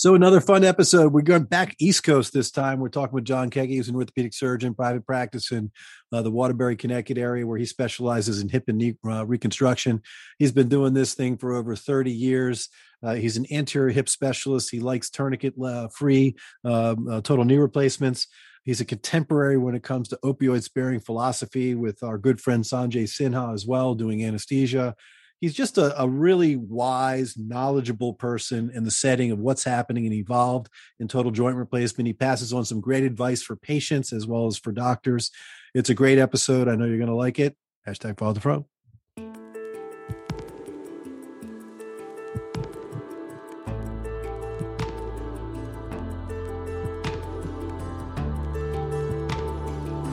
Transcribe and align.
So 0.00 0.14
another 0.14 0.40
fun 0.40 0.64
episode. 0.64 1.12
We're 1.12 1.20
going 1.20 1.44
back 1.44 1.76
East 1.78 2.04
Coast 2.04 2.32
this 2.32 2.50
time. 2.50 2.80
We're 2.80 2.88
talking 2.88 3.14
with 3.14 3.26
John 3.26 3.50
Keggi, 3.50 3.76
who's 3.76 3.90
an 3.90 3.96
orthopedic 3.96 4.32
surgeon, 4.32 4.72
private 4.72 5.04
practice 5.04 5.52
in 5.52 5.70
uh, 6.10 6.22
the 6.22 6.30
Waterbury, 6.30 6.74
Connecticut 6.74 7.18
area, 7.18 7.46
where 7.46 7.58
he 7.58 7.66
specializes 7.66 8.40
in 8.40 8.48
hip 8.48 8.64
and 8.68 8.78
knee 8.78 8.96
uh, 9.04 9.26
reconstruction. 9.26 10.00
He's 10.38 10.52
been 10.52 10.70
doing 10.70 10.94
this 10.94 11.12
thing 11.12 11.36
for 11.36 11.52
over 11.52 11.76
30 11.76 12.10
years. 12.10 12.70
Uh, 13.02 13.12
he's 13.12 13.36
an 13.36 13.44
anterior 13.52 13.90
hip 13.90 14.08
specialist. 14.08 14.70
He 14.70 14.80
likes 14.80 15.10
tourniquet-free 15.10 16.36
uh, 16.64 16.92
um, 16.92 17.06
uh, 17.06 17.20
total 17.20 17.44
knee 17.44 17.58
replacements. 17.58 18.26
He's 18.64 18.80
a 18.80 18.86
contemporary 18.86 19.58
when 19.58 19.74
it 19.74 19.82
comes 19.82 20.08
to 20.08 20.18
opioid 20.24 20.62
sparing 20.62 21.00
philosophy 21.00 21.74
with 21.74 22.02
our 22.02 22.16
good 22.16 22.40
friend 22.40 22.64
Sanjay 22.64 23.04
Sinha 23.04 23.52
as 23.52 23.66
well, 23.66 23.94
doing 23.94 24.24
anesthesia 24.24 24.96
he's 25.40 25.54
just 25.54 25.78
a, 25.78 26.00
a, 26.00 26.08
really 26.08 26.56
wise, 26.56 27.36
knowledgeable 27.36 28.14
person 28.14 28.70
in 28.74 28.84
the 28.84 28.90
setting 28.90 29.30
of 29.30 29.38
what's 29.38 29.64
happening 29.64 30.04
and 30.04 30.14
evolved 30.14 30.68
in 30.98 31.08
total 31.08 31.32
joint 31.32 31.56
replacement. 31.56 32.06
He 32.06 32.12
passes 32.12 32.52
on 32.52 32.64
some 32.64 32.80
great 32.80 33.04
advice 33.04 33.42
for 33.42 33.56
patients 33.56 34.12
as 34.12 34.26
well 34.26 34.46
as 34.46 34.58
for 34.58 34.72
doctors. 34.72 35.30
It's 35.74 35.90
a 35.90 35.94
great 35.94 36.18
episode. 36.18 36.68
I 36.68 36.76
know 36.76 36.84
you're 36.84 36.98
going 36.98 37.08
to 37.08 37.14
like 37.14 37.38
it. 37.38 37.56
Hashtag 37.88 38.18
follow 38.18 38.34
the 38.34 38.40
fro. 38.40 38.66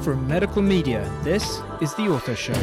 From 0.03 0.25
Medical 0.25 0.61
Media, 0.61 1.11
this 1.23 1.43
is 1.81 1.93
The 1.95 2.03
Ortho 2.03 2.37
Show. 2.37 2.53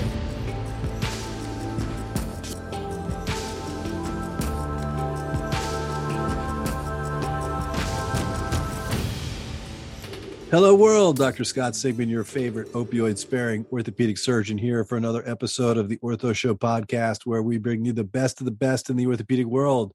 Hello, 10.55 10.73
world. 10.73 11.17
Dr. 11.17 11.43
Scott 11.43 11.73
Sigman, 11.73 12.09
your 12.09 12.23
favorite 12.23 12.71
opioid 12.75 13.19
sparing 13.19 13.67
orthopedic 13.73 14.17
surgeon, 14.17 14.57
here 14.57 14.85
for 14.85 14.97
another 14.97 15.29
episode 15.29 15.77
of 15.77 15.89
the 15.89 15.97
Ortho 15.97 16.33
Show 16.33 16.55
podcast, 16.55 17.23
where 17.25 17.43
we 17.43 17.59
bring 17.59 17.85
you 17.85 17.93
the 17.93 18.05
best 18.05 18.41
of 18.41 18.45
the 18.45 18.53
best 18.53 18.89
in 18.89 18.95
the 18.95 19.09
orthopedic 19.09 19.49
world. 19.49 19.93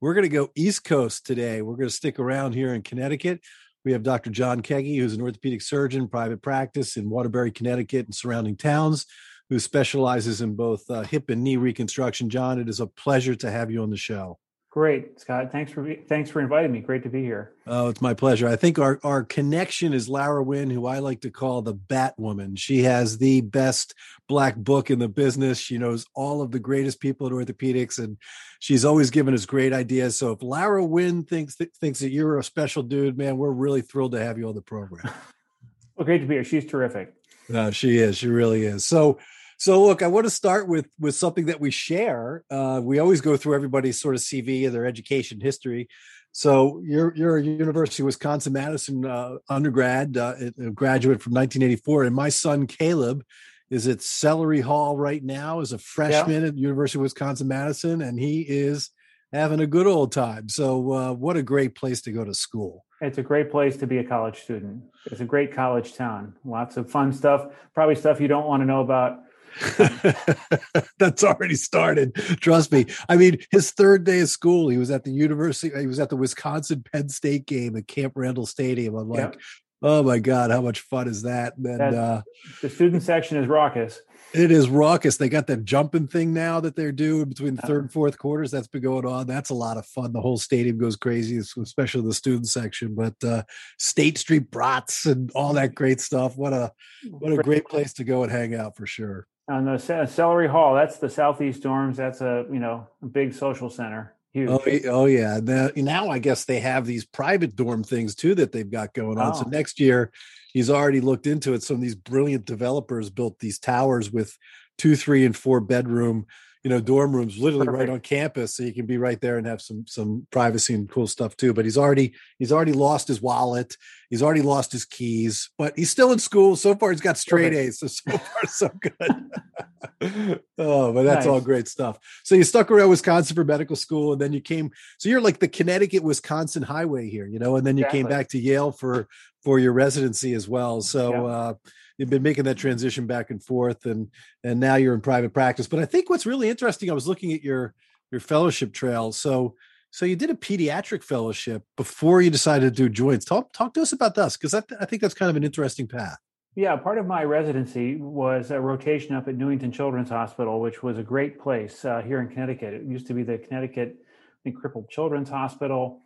We're 0.00 0.14
going 0.14 0.24
to 0.24 0.30
go 0.30 0.48
East 0.54 0.84
Coast 0.84 1.26
today. 1.26 1.60
We're 1.60 1.76
going 1.76 1.90
to 1.90 1.94
stick 1.94 2.18
around 2.18 2.54
here 2.54 2.72
in 2.72 2.80
Connecticut. 2.80 3.42
We 3.84 3.92
have 3.92 4.02
Dr. 4.02 4.30
John 4.30 4.62
Keggi, 4.62 4.98
who's 4.98 5.12
an 5.12 5.20
orthopedic 5.20 5.60
surgeon, 5.60 6.08
private 6.08 6.40
practice 6.40 6.96
in 6.96 7.10
Waterbury, 7.10 7.50
Connecticut, 7.50 8.06
and 8.06 8.14
surrounding 8.14 8.56
towns, 8.56 9.04
who 9.50 9.58
specializes 9.58 10.40
in 10.40 10.54
both 10.54 10.88
uh, 10.88 11.02
hip 11.02 11.28
and 11.28 11.44
knee 11.44 11.58
reconstruction. 11.58 12.30
John, 12.30 12.58
it 12.58 12.70
is 12.70 12.80
a 12.80 12.86
pleasure 12.86 13.34
to 13.34 13.50
have 13.50 13.70
you 13.70 13.82
on 13.82 13.90
the 13.90 13.98
show. 13.98 14.38
Great, 14.70 15.18
Scott. 15.18 15.50
Thanks 15.50 15.72
for 15.72 15.96
thanks 16.08 16.30
for 16.30 16.40
inviting 16.40 16.70
me. 16.70 16.78
Great 16.78 17.02
to 17.02 17.08
be 17.08 17.24
here. 17.24 17.54
Oh, 17.66 17.88
it's 17.88 18.00
my 18.00 18.14
pleasure. 18.14 18.46
I 18.46 18.54
think 18.54 18.78
our 18.78 19.00
our 19.02 19.24
connection 19.24 19.92
is 19.92 20.08
Lara 20.08 20.44
Wynn, 20.44 20.70
who 20.70 20.86
I 20.86 21.00
like 21.00 21.22
to 21.22 21.30
call 21.30 21.60
the 21.60 21.74
Batwoman. 21.74 22.56
She 22.56 22.84
has 22.84 23.18
the 23.18 23.40
best 23.40 23.96
black 24.28 24.54
book 24.54 24.88
in 24.88 25.00
the 25.00 25.08
business. 25.08 25.58
She 25.58 25.76
knows 25.76 26.06
all 26.14 26.40
of 26.40 26.52
the 26.52 26.60
greatest 26.60 27.00
people 27.00 27.26
in 27.26 27.32
orthopedics, 27.32 27.98
and 27.98 28.16
she's 28.60 28.84
always 28.84 29.10
given 29.10 29.34
us 29.34 29.44
great 29.44 29.72
ideas. 29.72 30.16
So 30.16 30.30
if 30.30 30.42
Lara 30.42 30.84
Wynn 30.84 31.24
thinks 31.24 31.56
th- 31.56 31.72
thinks 31.80 31.98
that 31.98 32.10
you're 32.10 32.38
a 32.38 32.44
special 32.44 32.84
dude, 32.84 33.18
man, 33.18 33.38
we're 33.38 33.50
really 33.50 33.82
thrilled 33.82 34.12
to 34.12 34.24
have 34.24 34.38
you 34.38 34.48
on 34.48 34.54
the 34.54 34.62
program. 34.62 35.12
well, 35.96 36.06
great 36.06 36.20
to 36.20 36.26
be 36.28 36.34
here. 36.34 36.44
She's 36.44 36.64
terrific. 36.64 37.12
Uh, 37.52 37.72
she 37.72 37.98
is. 37.98 38.18
She 38.18 38.28
really 38.28 38.62
is. 38.62 38.84
So 38.84 39.18
so 39.60 39.84
look, 39.84 40.00
I 40.00 40.06
want 40.06 40.24
to 40.24 40.30
start 40.30 40.68
with 40.68 40.88
with 40.98 41.14
something 41.14 41.44
that 41.46 41.60
we 41.60 41.70
share. 41.70 42.44
Uh, 42.50 42.80
we 42.82 42.98
always 42.98 43.20
go 43.20 43.36
through 43.36 43.54
everybody's 43.54 44.00
sort 44.00 44.14
of 44.14 44.22
CV 44.22 44.64
and 44.64 44.74
their 44.74 44.86
education 44.86 45.38
history. 45.38 45.86
So 46.32 46.80
you're 46.82 47.14
you're 47.14 47.36
a 47.36 47.42
University 47.42 48.02
of 48.02 48.06
Wisconsin 48.06 48.54
Madison 48.54 49.04
uh, 49.04 49.36
undergrad, 49.50 50.16
uh, 50.16 50.32
a 50.38 50.70
graduate 50.70 51.20
from 51.20 51.34
1984, 51.34 52.04
and 52.04 52.16
my 52.16 52.30
son 52.30 52.66
Caleb 52.66 53.22
is 53.68 53.86
at 53.86 53.98
Sellery 53.98 54.62
Hall 54.62 54.96
right 54.96 55.22
now 55.22 55.60
as 55.60 55.72
a 55.72 55.78
freshman 55.78 56.40
yeah. 56.40 56.48
at 56.48 56.56
University 56.56 56.98
of 56.98 57.02
Wisconsin 57.02 57.46
Madison, 57.46 58.00
and 58.00 58.18
he 58.18 58.40
is 58.40 58.88
having 59.30 59.60
a 59.60 59.66
good 59.66 59.86
old 59.86 60.10
time. 60.10 60.48
So 60.48 60.90
uh, 60.90 61.12
what 61.12 61.36
a 61.36 61.42
great 61.42 61.74
place 61.74 62.00
to 62.02 62.12
go 62.12 62.24
to 62.24 62.32
school. 62.32 62.86
It's 63.02 63.18
a 63.18 63.22
great 63.22 63.50
place 63.50 63.76
to 63.76 63.86
be 63.86 63.98
a 63.98 64.04
college 64.04 64.40
student. 64.40 64.84
It's 65.04 65.20
a 65.20 65.26
great 65.26 65.52
college 65.52 65.94
town. 65.94 66.34
Lots 66.46 66.78
of 66.78 66.90
fun 66.90 67.12
stuff, 67.12 67.48
probably 67.74 67.94
stuff 67.94 68.22
you 68.22 68.28
don't 68.28 68.46
want 68.46 68.62
to 68.62 68.66
know 68.66 68.80
about 68.80 69.20
That's 70.98 71.24
already 71.24 71.54
started. 71.54 72.14
Trust 72.40 72.72
me. 72.72 72.86
I 73.08 73.16
mean, 73.16 73.38
his 73.50 73.70
third 73.70 74.04
day 74.04 74.20
of 74.20 74.28
school, 74.28 74.68
he 74.68 74.78
was 74.78 74.90
at 74.90 75.04
the 75.04 75.10
university, 75.10 75.78
he 75.78 75.86
was 75.86 76.00
at 76.00 76.10
the 76.10 76.16
Wisconsin 76.16 76.84
Penn 76.92 77.08
State 77.08 77.46
game 77.46 77.76
at 77.76 77.86
Camp 77.86 78.12
Randall 78.16 78.46
Stadium. 78.46 78.94
I'm 78.94 79.08
like, 79.08 79.38
oh 79.82 80.02
my 80.02 80.18
God, 80.18 80.50
how 80.50 80.60
much 80.60 80.80
fun 80.80 81.08
is 81.08 81.22
that? 81.22 81.56
And 81.56 81.94
uh, 81.94 82.22
the 82.62 82.70
student 82.70 83.02
section 83.02 83.38
is 83.38 83.46
raucous. 83.46 84.00
It 84.32 84.52
is 84.52 84.68
raucous. 84.68 85.16
They 85.16 85.28
got 85.28 85.48
that 85.48 85.64
jumping 85.64 86.06
thing 86.06 86.32
now 86.32 86.60
that 86.60 86.76
they're 86.76 86.92
doing 86.92 87.24
between 87.24 87.56
the 87.56 87.62
third 87.62 87.82
and 87.82 87.92
fourth 87.92 88.16
quarters. 88.16 88.52
That's 88.52 88.68
been 88.68 88.82
going 88.82 89.04
on. 89.04 89.26
That's 89.26 89.50
a 89.50 89.54
lot 89.54 89.76
of 89.76 89.86
fun. 89.86 90.12
The 90.12 90.20
whole 90.20 90.36
stadium 90.36 90.78
goes 90.78 90.94
crazy, 90.94 91.38
especially 91.38 92.02
the 92.02 92.14
student 92.14 92.48
section. 92.48 92.94
But 92.94 93.14
uh, 93.24 93.42
State 93.78 94.18
Street 94.18 94.50
brats 94.50 95.06
and 95.06 95.32
all 95.34 95.54
that 95.54 95.74
great 95.74 96.00
stuff. 96.00 96.36
What 96.36 96.52
a 96.52 96.70
what 97.10 97.32
a 97.32 97.38
great 97.38 97.66
place 97.66 97.92
to 97.94 98.04
go 98.04 98.22
and 98.22 98.30
hang 98.30 98.54
out 98.54 98.76
for 98.76 98.86
sure 98.86 99.26
on 99.50 99.64
the 99.64 99.72
Sellery 99.72 100.48
Hall. 100.48 100.74
That's 100.74 100.98
the 100.98 101.10
Southeast 101.10 101.62
Dorms. 101.62 101.96
That's 101.96 102.20
a 102.20 102.46
you 102.50 102.58
know 102.60 102.86
a 103.02 103.06
big 103.06 103.34
social 103.34 103.68
center. 103.68 104.14
Huge. 104.32 104.48
Oh, 104.48 104.62
oh 104.90 105.06
yeah. 105.06 105.40
Now, 105.42 105.70
now 105.74 106.08
I 106.08 106.20
guess 106.20 106.44
they 106.44 106.60
have 106.60 106.86
these 106.86 107.04
private 107.04 107.56
dorm 107.56 107.82
things 107.82 108.14
too 108.14 108.34
that 108.36 108.52
they've 108.52 108.70
got 108.70 108.94
going 108.94 109.18
on. 109.18 109.32
Oh. 109.34 109.42
So 109.42 109.48
next 109.48 109.80
year, 109.80 110.12
he's 110.52 110.70
already 110.70 111.00
looked 111.00 111.26
into 111.26 111.52
it. 111.52 111.62
Some 111.62 111.76
of 111.76 111.82
these 111.82 111.96
brilliant 111.96 112.44
developers 112.44 113.10
built 113.10 113.40
these 113.40 113.58
towers 113.58 114.10
with 114.10 114.36
two, 114.78 114.94
three, 114.94 115.26
and 115.26 115.36
four 115.36 115.60
bedroom 115.60 116.26
you 116.62 116.68
know 116.68 116.80
dorm 116.80 117.14
rooms 117.14 117.38
literally 117.38 117.66
Perfect. 117.66 117.80
right 117.80 117.92
on 117.92 118.00
campus 118.00 118.54
so 118.54 118.62
you 118.62 118.74
can 118.74 118.86
be 118.86 118.98
right 118.98 119.20
there 119.20 119.38
and 119.38 119.46
have 119.46 119.62
some 119.62 119.86
some 119.86 120.26
privacy 120.30 120.74
and 120.74 120.90
cool 120.90 121.06
stuff 121.06 121.36
too 121.36 121.54
but 121.54 121.64
he's 121.64 121.78
already 121.78 122.12
he's 122.38 122.52
already 122.52 122.72
lost 122.72 123.08
his 123.08 123.22
wallet 123.22 123.76
he's 124.10 124.22
already 124.22 124.42
lost 124.42 124.72
his 124.72 124.84
keys 124.84 125.50
but 125.56 125.72
he's 125.76 125.90
still 125.90 126.12
in 126.12 126.18
school 126.18 126.56
so 126.56 126.74
far 126.74 126.90
he's 126.90 127.00
got 127.00 127.16
straight 127.16 127.52
Perfect. 127.52 127.68
a's 127.68 127.78
so 127.78 127.86
so 127.86 128.18
far 128.18 128.46
so 128.46 128.70
good 128.80 130.40
oh 130.58 130.92
but 130.92 131.04
that's 131.04 131.24
nice. 131.24 131.26
all 131.26 131.40
great 131.40 131.66
stuff 131.66 131.98
so 132.24 132.34
you 132.34 132.44
stuck 132.44 132.70
around 132.70 132.90
wisconsin 132.90 133.34
for 133.34 133.44
medical 133.44 133.76
school 133.76 134.12
and 134.12 134.20
then 134.20 134.32
you 134.32 134.40
came 134.40 134.70
so 134.98 135.08
you're 135.08 135.20
like 135.20 135.38
the 135.38 135.48
connecticut 135.48 136.02
wisconsin 136.02 136.62
highway 136.62 137.08
here 137.08 137.26
you 137.26 137.38
know 137.38 137.56
and 137.56 137.66
then 137.66 137.78
you 137.78 137.84
exactly. 137.84 138.00
came 138.00 138.08
back 138.08 138.28
to 138.28 138.38
yale 138.38 138.70
for 138.70 139.08
for 139.42 139.58
your 139.58 139.72
residency 139.72 140.34
as 140.34 140.46
well 140.46 140.82
so 140.82 141.10
yeah. 141.10 141.22
uh 141.22 141.54
you've 142.00 142.10
been 142.10 142.22
making 142.22 142.44
that 142.44 142.56
transition 142.56 143.06
back 143.06 143.30
and 143.30 143.42
forth 143.44 143.84
and 143.84 144.08
and 144.42 144.58
now 144.58 144.76
you're 144.76 144.94
in 144.94 145.00
private 145.00 145.34
practice. 145.34 145.68
But 145.68 145.80
i 145.80 145.84
think 145.84 146.08
what's 146.08 146.26
really 146.26 146.48
interesting 146.48 146.90
i 146.90 146.94
was 146.94 147.06
looking 147.06 147.32
at 147.32 147.42
your 147.42 147.74
your 148.10 148.20
fellowship 148.20 148.72
trail. 148.72 149.12
So 149.12 149.54
so 149.92 150.06
you 150.06 150.16
did 150.16 150.30
a 150.30 150.34
pediatric 150.34 151.02
fellowship 151.02 151.64
before 151.76 152.22
you 152.22 152.30
decided 152.30 152.76
to 152.76 152.82
do 152.82 152.88
joints. 152.88 153.24
Talk 153.24 153.52
talk 153.52 153.74
to 153.74 153.82
us 153.82 153.92
about 153.92 154.14
this 154.14 154.36
because 154.36 154.54
I, 154.54 154.60
th- 154.60 154.80
I 154.80 154.84
think 154.86 155.02
that's 155.02 155.14
kind 155.14 155.30
of 155.30 155.36
an 155.36 155.44
interesting 155.44 155.86
path. 155.86 156.18
Yeah 156.56 156.74
part 156.76 156.98
of 156.98 157.06
my 157.06 157.22
residency 157.22 157.96
was 157.96 158.50
a 158.50 158.60
rotation 158.60 159.14
up 159.14 159.28
at 159.28 159.36
newington 159.36 159.70
children's 159.70 160.10
hospital 160.10 160.60
which 160.60 160.82
was 160.82 160.98
a 160.98 161.02
great 161.02 161.38
place 161.38 161.84
uh, 161.84 162.00
here 162.00 162.20
in 162.20 162.28
connecticut. 162.28 162.74
It 162.74 162.84
used 162.84 163.06
to 163.08 163.14
be 163.14 163.22
the 163.22 163.38
connecticut 163.38 163.96
think, 164.42 164.56
crippled 164.56 164.88
children's 164.88 165.28
hospital. 165.28 166.00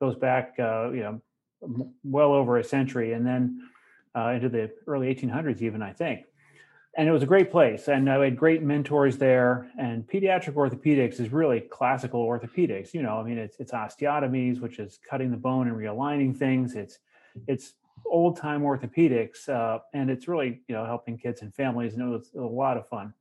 Goes 0.00 0.16
back 0.16 0.56
uh, 0.58 0.90
you 0.90 1.02
know 1.02 1.20
well 2.04 2.32
over 2.32 2.58
a 2.58 2.64
century. 2.64 3.12
And 3.12 3.26
then 3.26 3.62
uh, 4.16 4.30
into 4.30 4.48
the 4.48 4.70
early 4.86 5.14
1800s, 5.14 5.62
even 5.62 5.82
I 5.82 5.92
think. 5.92 6.24
And 6.98 7.06
it 7.06 7.12
was 7.12 7.22
a 7.22 7.26
great 7.26 7.50
place, 7.50 7.88
and 7.88 8.10
I 8.10 8.24
had 8.24 8.38
great 8.38 8.62
mentors 8.62 9.18
there. 9.18 9.70
And 9.78 10.06
pediatric 10.06 10.54
orthopedics 10.54 11.20
is 11.20 11.30
really 11.30 11.60
classical 11.60 12.26
orthopedics. 12.26 12.94
You 12.94 13.02
know, 13.02 13.18
I 13.18 13.22
mean, 13.22 13.36
it's 13.36 13.58
it's 13.60 13.72
osteotomies, 13.72 14.60
which 14.60 14.78
is 14.78 14.98
cutting 15.08 15.30
the 15.30 15.36
bone 15.36 15.68
and 15.68 15.76
realigning 15.76 16.34
things. 16.34 16.74
It's 16.74 16.98
it's 17.46 17.74
old 18.06 18.38
time 18.38 18.62
orthopedics, 18.62 19.46
uh, 19.48 19.80
and 19.92 20.08
it's 20.08 20.26
really 20.26 20.62
you 20.68 20.74
know 20.74 20.86
helping 20.86 21.18
kids 21.18 21.42
and 21.42 21.54
families, 21.54 21.92
and 21.94 22.02
it 22.02 22.06
was, 22.06 22.30
a 22.34 22.40
lot 22.40 22.78
of 22.78 22.88
fun. 22.88 23.12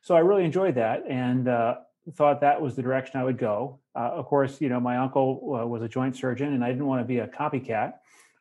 So 0.00 0.14
I 0.14 0.20
really 0.20 0.44
enjoyed 0.44 0.76
that, 0.76 1.02
and 1.08 1.48
uh, 1.48 1.74
thought 2.14 2.40
that 2.40 2.60
was 2.60 2.76
the 2.76 2.82
direction 2.82 3.20
I 3.20 3.24
would 3.24 3.38
go. 3.38 3.80
Uh, 3.96 4.10
of 4.12 4.26
course, 4.26 4.60
you 4.60 4.68
know, 4.68 4.78
my 4.78 4.96
uncle 4.96 5.58
uh, 5.60 5.66
was 5.66 5.82
a 5.82 5.88
joint 5.88 6.16
surgeon, 6.16 6.52
and 6.52 6.64
I 6.64 6.68
didn't 6.68 6.86
want 6.86 7.00
to 7.00 7.04
be 7.04 7.18
a 7.18 7.26
copycat. 7.26 7.94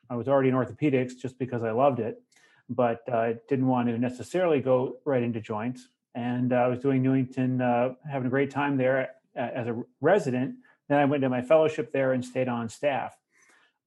I 0.09 0.15
was 0.15 0.27
already 0.27 0.49
in 0.49 0.55
orthopedics 0.55 1.17
just 1.17 1.37
because 1.37 1.63
I 1.63 1.71
loved 1.71 1.99
it, 1.99 2.21
but 2.69 3.01
I 3.11 3.31
uh, 3.31 3.33
didn't 3.49 3.67
want 3.67 3.89
to 3.89 3.97
necessarily 3.97 4.61
go 4.61 4.97
right 5.05 5.23
into 5.23 5.41
joints. 5.41 5.89
And 6.15 6.53
uh, 6.53 6.57
I 6.57 6.67
was 6.67 6.79
doing 6.79 7.03
Newington, 7.03 7.61
uh, 7.61 7.93
having 8.09 8.27
a 8.27 8.29
great 8.29 8.49
time 8.49 8.77
there 8.77 9.11
as 9.35 9.67
a 9.67 9.83
resident. 10.01 10.55
Then 10.89 10.99
I 10.99 11.05
went 11.05 11.21
to 11.21 11.29
my 11.29 11.41
fellowship 11.41 11.91
there 11.91 12.13
and 12.13 12.23
stayed 12.23 12.47
on 12.47 12.69
staff. 12.69 13.15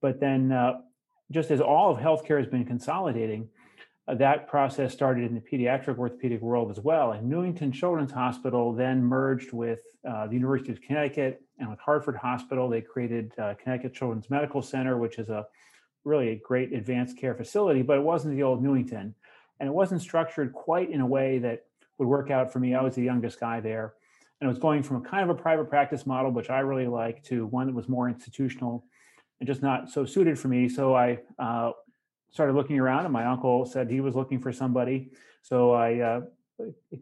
But 0.01 0.19
then, 0.19 0.51
uh, 0.51 0.81
just 1.31 1.51
as 1.51 1.61
all 1.61 1.91
of 1.91 1.97
healthcare 1.97 2.37
has 2.39 2.47
been 2.47 2.65
consolidating, 2.65 3.49
uh, 4.07 4.15
that 4.15 4.47
process 4.47 4.91
started 4.91 5.23
in 5.23 5.35
the 5.35 5.41
pediatric 5.41 5.97
orthopedic 5.97 6.41
world 6.41 6.71
as 6.71 6.79
well. 6.79 7.11
And 7.11 7.29
Newington 7.29 7.71
Children's 7.71 8.11
Hospital 8.11 8.73
then 8.73 9.03
merged 9.03 9.53
with 9.53 9.79
uh, 10.07 10.27
the 10.27 10.33
University 10.33 10.71
of 10.71 10.81
Connecticut 10.81 11.41
and 11.59 11.69
with 11.69 11.79
Hartford 11.79 12.17
Hospital. 12.17 12.67
They 12.67 12.81
created 12.81 13.31
uh, 13.37 13.53
Connecticut 13.61 13.93
Children's 13.93 14.29
Medical 14.29 14.61
Center, 14.61 14.97
which 14.97 15.19
is 15.19 15.29
a 15.29 15.45
really 16.03 16.29
a 16.29 16.35
great 16.35 16.73
advanced 16.73 17.17
care 17.17 17.35
facility, 17.35 17.81
but 17.81 17.97
it 17.97 18.03
wasn't 18.03 18.35
the 18.35 18.43
old 18.43 18.63
Newington. 18.63 19.15
And 19.59 19.69
it 19.69 19.73
wasn't 19.73 20.01
structured 20.01 20.53
quite 20.53 20.89
in 20.89 21.01
a 21.01 21.05
way 21.05 21.37
that 21.39 21.65
would 21.97 22.07
work 22.07 22.31
out 22.31 22.51
for 22.51 22.59
me. 22.59 22.73
I 22.73 22.81
was 22.81 22.95
the 22.95 23.03
youngest 23.03 23.39
guy 23.39 23.59
there. 23.59 23.93
And 24.39 24.47
it 24.47 24.51
was 24.51 24.57
going 24.57 24.81
from 24.81 24.97
a 24.97 25.01
kind 25.01 25.29
of 25.29 25.37
a 25.37 25.39
private 25.39 25.69
practice 25.69 26.07
model, 26.07 26.31
which 26.31 26.49
I 26.49 26.59
really 26.59 26.87
like, 26.87 27.23
to 27.25 27.45
one 27.45 27.67
that 27.67 27.75
was 27.75 27.87
more 27.87 28.09
institutional 28.09 28.85
and 29.39 29.47
just 29.47 29.61
not 29.61 29.89
so 29.89 30.05
suited 30.05 30.39
for 30.39 30.47
me. 30.47 30.67
So 30.67 30.95
I 30.95 31.19
uh, 31.37 31.71
started 32.31 32.53
looking 32.53 32.79
around, 32.79 33.05
and 33.05 33.13
my 33.13 33.25
uncle 33.25 33.65
said 33.65 33.89
he 33.89 34.01
was 34.01 34.15
looking 34.15 34.39
for 34.39 34.51
somebody. 34.51 35.11
So 35.43 35.73
I 35.73 35.99
uh, 35.99 36.21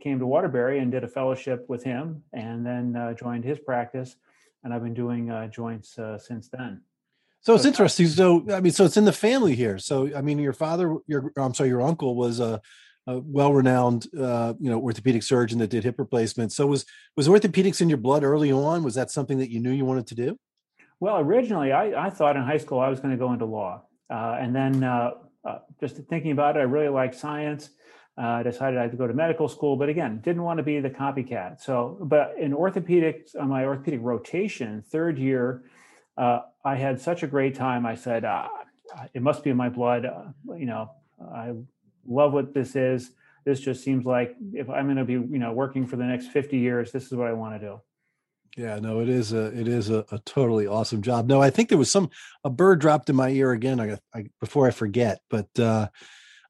came 0.01 0.19
to 0.19 0.25
Waterbury 0.25 0.79
and 0.79 0.91
did 0.91 1.03
a 1.03 1.07
fellowship 1.07 1.65
with 1.69 1.83
him, 1.83 2.23
and 2.33 2.65
then 2.65 2.95
uh, 2.95 3.13
joined 3.13 3.45
his 3.45 3.59
practice. 3.59 4.15
And 4.63 4.73
I've 4.73 4.83
been 4.83 4.93
doing 4.93 5.31
uh, 5.31 5.47
joints 5.47 5.97
uh, 5.97 6.17
since 6.17 6.49
then. 6.49 6.81
So 7.41 7.55
it's 7.55 7.65
interesting. 7.65 8.07
So 8.07 8.45
I 8.51 8.59
mean, 8.59 8.73
so 8.73 8.85
it's 8.85 8.97
in 8.97 9.05
the 9.05 9.13
family 9.13 9.55
here. 9.55 9.77
So 9.79 10.15
I 10.15 10.21
mean, 10.21 10.39
your 10.39 10.53
father, 10.53 10.97
your 11.07 11.31
I'm 11.37 11.53
sorry, 11.53 11.69
your 11.69 11.81
uncle 11.81 12.15
was 12.15 12.39
a, 12.39 12.61
a 13.07 13.19
well-renowned, 13.19 14.07
uh, 14.19 14.53
you 14.59 14.69
know, 14.69 14.79
orthopedic 14.79 15.23
surgeon 15.23 15.59
that 15.59 15.69
did 15.69 15.83
hip 15.83 15.97
replacements. 15.97 16.55
So 16.55 16.67
was 16.67 16.85
was 17.15 17.27
orthopedics 17.27 17.81
in 17.81 17.89
your 17.89 17.97
blood 17.97 18.23
early 18.23 18.51
on? 18.51 18.83
Was 18.83 18.95
that 18.95 19.09
something 19.09 19.37
that 19.39 19.49
you 19.49 19.59
knew 19.59 19.71
you 19.71 19.85
wanted 19.85 20.07
to 20.07 20.15
do? 20.15 20.37
Well, 20.99 21.17
originally, 21.17 21.71
I, 21.71 22.07
I 22.07 22.09
thought 22.09 22.35
in 22.35 22.43
high 22.43 22.57
school 22.57 22.79
I 22.79 22.89
was 22.89 22.99
going 22.99 23.11
to 23.11 23.17
go 23.17 23.31
into 23.31 23.45
law, 23.45 23.83
uh, 24.09 24.37
and 24.39 24.53
then 24.53 24.83
uh, 24.83 25.11
uh, 25.45 25.59
just 25.79 25.95
thinking 26.09 26.31
about 26.31 26.57
it, 26.57 26.59
I 26.59 26.63
really 26.63 26.89
liked 26.89 27.15
science. 27.15 27.69
Uh, 28.17 28.21
I 28.21 28.43
decided 28.43 28.77
I 28.77 28.81
had 28.81 28.91
to 28.91 28.97
go 28.97 29.07
to 29.07 29.13
medical 29.13 29.47
school, 29.47 29.77
but 29.77 29.87
again, 29.87 30.19
didn't 30.19 30.43
want 30.43 30.57
to 30.57 30.63
be 30.63 30.81
the 30.81 30.89
copycat. 30.89 31.61
So, 31.61 31.97
but 32.01 32.35
in 32.37 32.51
orthopedics, 32.51 33.33
on 33.39 33.47
my 33.47 33.63
orthopedic 33.63 34.01
rotation, 34.03 34.81
third 34.81 35.17
year, 35.17 35.63
uh, 36.17 36.41
I 36.63 36.75
had 36.75 37.01
such 37.01 37.23
a 37.23 37.27
great 37.27 37.55
time. 37.55 37.85
I 37.85 37.95
said, 37.95 38.25
ah, 38.25 38.49
it 39.13 39.21
must 39.21 39.43
be 39.43 39.49
in 39.49 39.57
my 39.57 39.69
blood. 39.69 40.05
Uh, 40.05 40.55
you 40.57 40.65
know, 40.65 40.91
I 41.33 41.53
love 42.07 42.33
what 42.33 42.53
this 42.53 42.75
is. 42.75 43.11
This 43.45 43.59
just 43.59 43.83
seems 43.83 44.05
like 44.05 44.35
if 44.53 44.69
I'm 44.69 44.85
going 44.85 44.97
to 44.97 45.05
be, 45.05 45.13
you 45.13 45.39
know, 45.39 45.53
working 45.53 45.87
for 45.87 45.95
the 45.95 46.03
next 46.03 46.27
50 46.27 46.57
years, 46.57 46.91
this 46.91 47.05
is 47.05 47.13
what 47.13 47.27
I 47.27 47.33
want 47.33 47.59
to 47.59 47.67
do. 47.67 47.81
Yeah, 48.57 48.79
no, 48.79 48.99
it 48.99 49.09
is 49.09 49.31
a 49.31 49.45
it 49.57 49.67
is 49.67 49.89
a, 49.89 50.05
a, 50.11 50.17
totally 50.25 50.65
awesome 50.65 51.03
job. 51.03 51.27
No, 51.27 51.39
I 51.39 51.51
think 51.51 51.69
there 51.69 51.77
was 51.77 51.91
some 51.91 52.09
a 52.43 52.49
bird 52.49 52.81
dropped 52.81 53.09
in 53.09 53.15
my 53.15 53.29
ear 53.29 53.51
again. 53.51 53.79
I, 53.79 53.99
I 54.13 54.25
before 54.39 54.67
I 54.67 54.71
forget, 54.71 55.19
but 55.29 55.47
uh, 55.59 55.87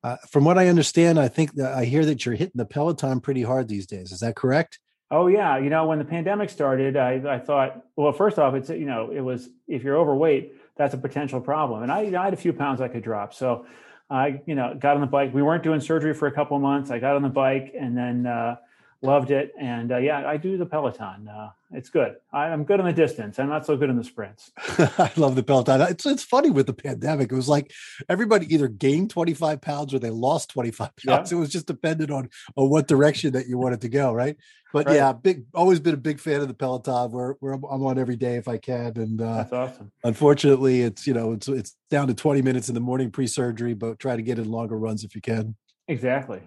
uh, 0.04 0.16
from 0.30 0.46
what 0.46 0.58
I 0.58 0.70
understand, 0.70 1.20
I 1.20 1.28
think 1.28 1.56
that 1.56 1.74
I 1.74 1.84
hear 1.86 2.06
that 2.06 2.26
you're 2.26 2.36
hitting 2.36 2.54
the 2.56 2.66
Peloton 2.66 3.20
pretty 3.20 3.44
hard 3.44 3.68
these 3.68 3.86
days. 3.86 4.14
Is 4.14 4.22
that 4.22 4.38
correct? 4.38 4.80
Oh 5.12 5.28
yeah, 5.28 5.58
you 5.58 5.70
know 5.70 5.88
when 5.88 5.98
the 5.98 6.06
pandemic 6.06 6.50
started, 6.50 6.96
I, 6.96 7.14
I 7.28 7.40
thought, 7.40 7.84
well, 7.96 8.12
first 8.12 8.38
off, 8.38 8.54
it's 8.54 8.70
you 8.70 8.86
know 8.86 9.10
it 9.12 9.22
was 9.22 9.50
if 9.68 9.84
you're 9.84 9.98
overweight, 9.98 10.54
that's 10.76 10.94
a 10.94 10.98
potential 10.98 11.42
problem, 11.42 11.84
and 11.84 11.92
I, 11.92 12.02
I 12.20 12.26
had 12.26 12.34
a 12.34 12.38
few 12.38 12.54
pounds 12.54 12.80
I 12.80 12.88
could 12.90 13.04
drop, 13.04 13.34
so 13.34 13.66
I 14.10 14.42
you 14.46 14.56
know 14.56 14.76
got 14.80 14.96
on 14.96 15.02
the 15.02 15.08
bike. 15.08 15.34
We 15.34 15.42
weren't 15.42 15.64
doing 15.64 15.82
surgery 15.82 16.14
for 16.14 16.28
a 16.28 16.32
couple 16.32 16.58
months. 16.60 16.92
I 16.92 17.00
got 17.00 17.16
on 17.16 17.22
the 17.22 17.30
bike 17.30 17.74
and 17.80 17.98
then 17.98 18.26
uh, 18.26 18.58
loved 19.02 19.32
it, 19.32 19.54
and 19.60 19.92
uh, 19.92 19.98
yeah, 19.98 20.28
I 20.28 20.38
do 20.38 20.58
the 20.58 20.66
Peloton. 20.66 21.28
Uh, 21.28 21.50
it's 21.72 21.90
good. 21.90 22.16
I, 22.34 22.50
am 22.50 22.64
good 22.64 22.80
in 22.80 22.86
the 22.86 22.94
distance. 22.94 23.40
I'm 23.40 23.48
not 23.48 23.66
so 23.66 23.78
good 23.78 23.90
in 23.90 23.96
the 23.96 24.04
sprints. 24.04 24.52
I 24.58 25.12
love 25.16 25.36
the 25.36 25.44
Peloton. 25.44 25.82
It's 25.82 26.06
it's 26.06 26.24
funny 26.24 26.50
with 26.50 26.68
the 26.68 26.74
pandemic. 26.74 27.32
It 27.32 27.36
was 27.36 27.48
like 27.48 27.72
everybody 28.10 28.54
either 28.54 28.68
gained 28.68 29.10
25 29.12 29.62
pounds 29.62 29.94
or 29.94 30.00
they 30.00 30.10
lost 30.10 30.50
25 30.50 30.90
pounds. 30.96 31.32
Yeah. 31.32 31.38
It 31.38 31.40
was 31.40 31.50
just 31.50 31.68
dependent 31.68 32.12
on 32.12 32.30
on 32.56 32.70
what 32.70 32.88
direction 32.88 33.34
that 33.34 33.48
you 33.48 33.58
wanted 33.58 33.82
to 33.82 33.90
go, 33.90 34.12
right? 34.12 34.36
But 34.74 34.88
right. 34.88 34.96
yeah, 34.96 35.14
big. 35.14 35.46
Always 35.54 35.80
been 35.80 35.94
a 35.94 35.98
big 35.98 36.20
fan 36.20 36.42
of 36.42 36.48
the 36.48 36.54
Peloton. 36.54 37.12
Where 37.12 37.36
where 37.40 37.54
I'm, 37.54 37.64
I'm 37.64 37.86
on 37.86 37.98
every 37.98 38.18
day 38.18 38.36
if 38.36 38.48
I 38.48 38.58
can. 38.58 38.94
And 38.98 39.22
uh, 39.22 39.38
that's 39.38 39.54
awesome. 39.54 39.92
Unfortunately, 40.04 40.82
it's 40.82 41.08
you 41.08 41.14
know 41.14 41.32
it's 41.32 41.48
it's 41.48 41.76
down 41.90 42.08
to 42.08 42.14
20 42.14 42.42
minutes 42.42 42.68
in 42.68 42.76
the 42.76 42.82
morning 42.82 43.12
pre-surgery, 43.12 43.74
but 43.74 44.00
try 44.00 44.16
to 44.16 44.22
get 44.22 44.40
in 44.40 44.50
longer 44.50 44.78
runs 44.78 45.04
if 45.04 45.16
you 45.16 45.22
can. 45.22 45.56
Exactly. 45.88 46.42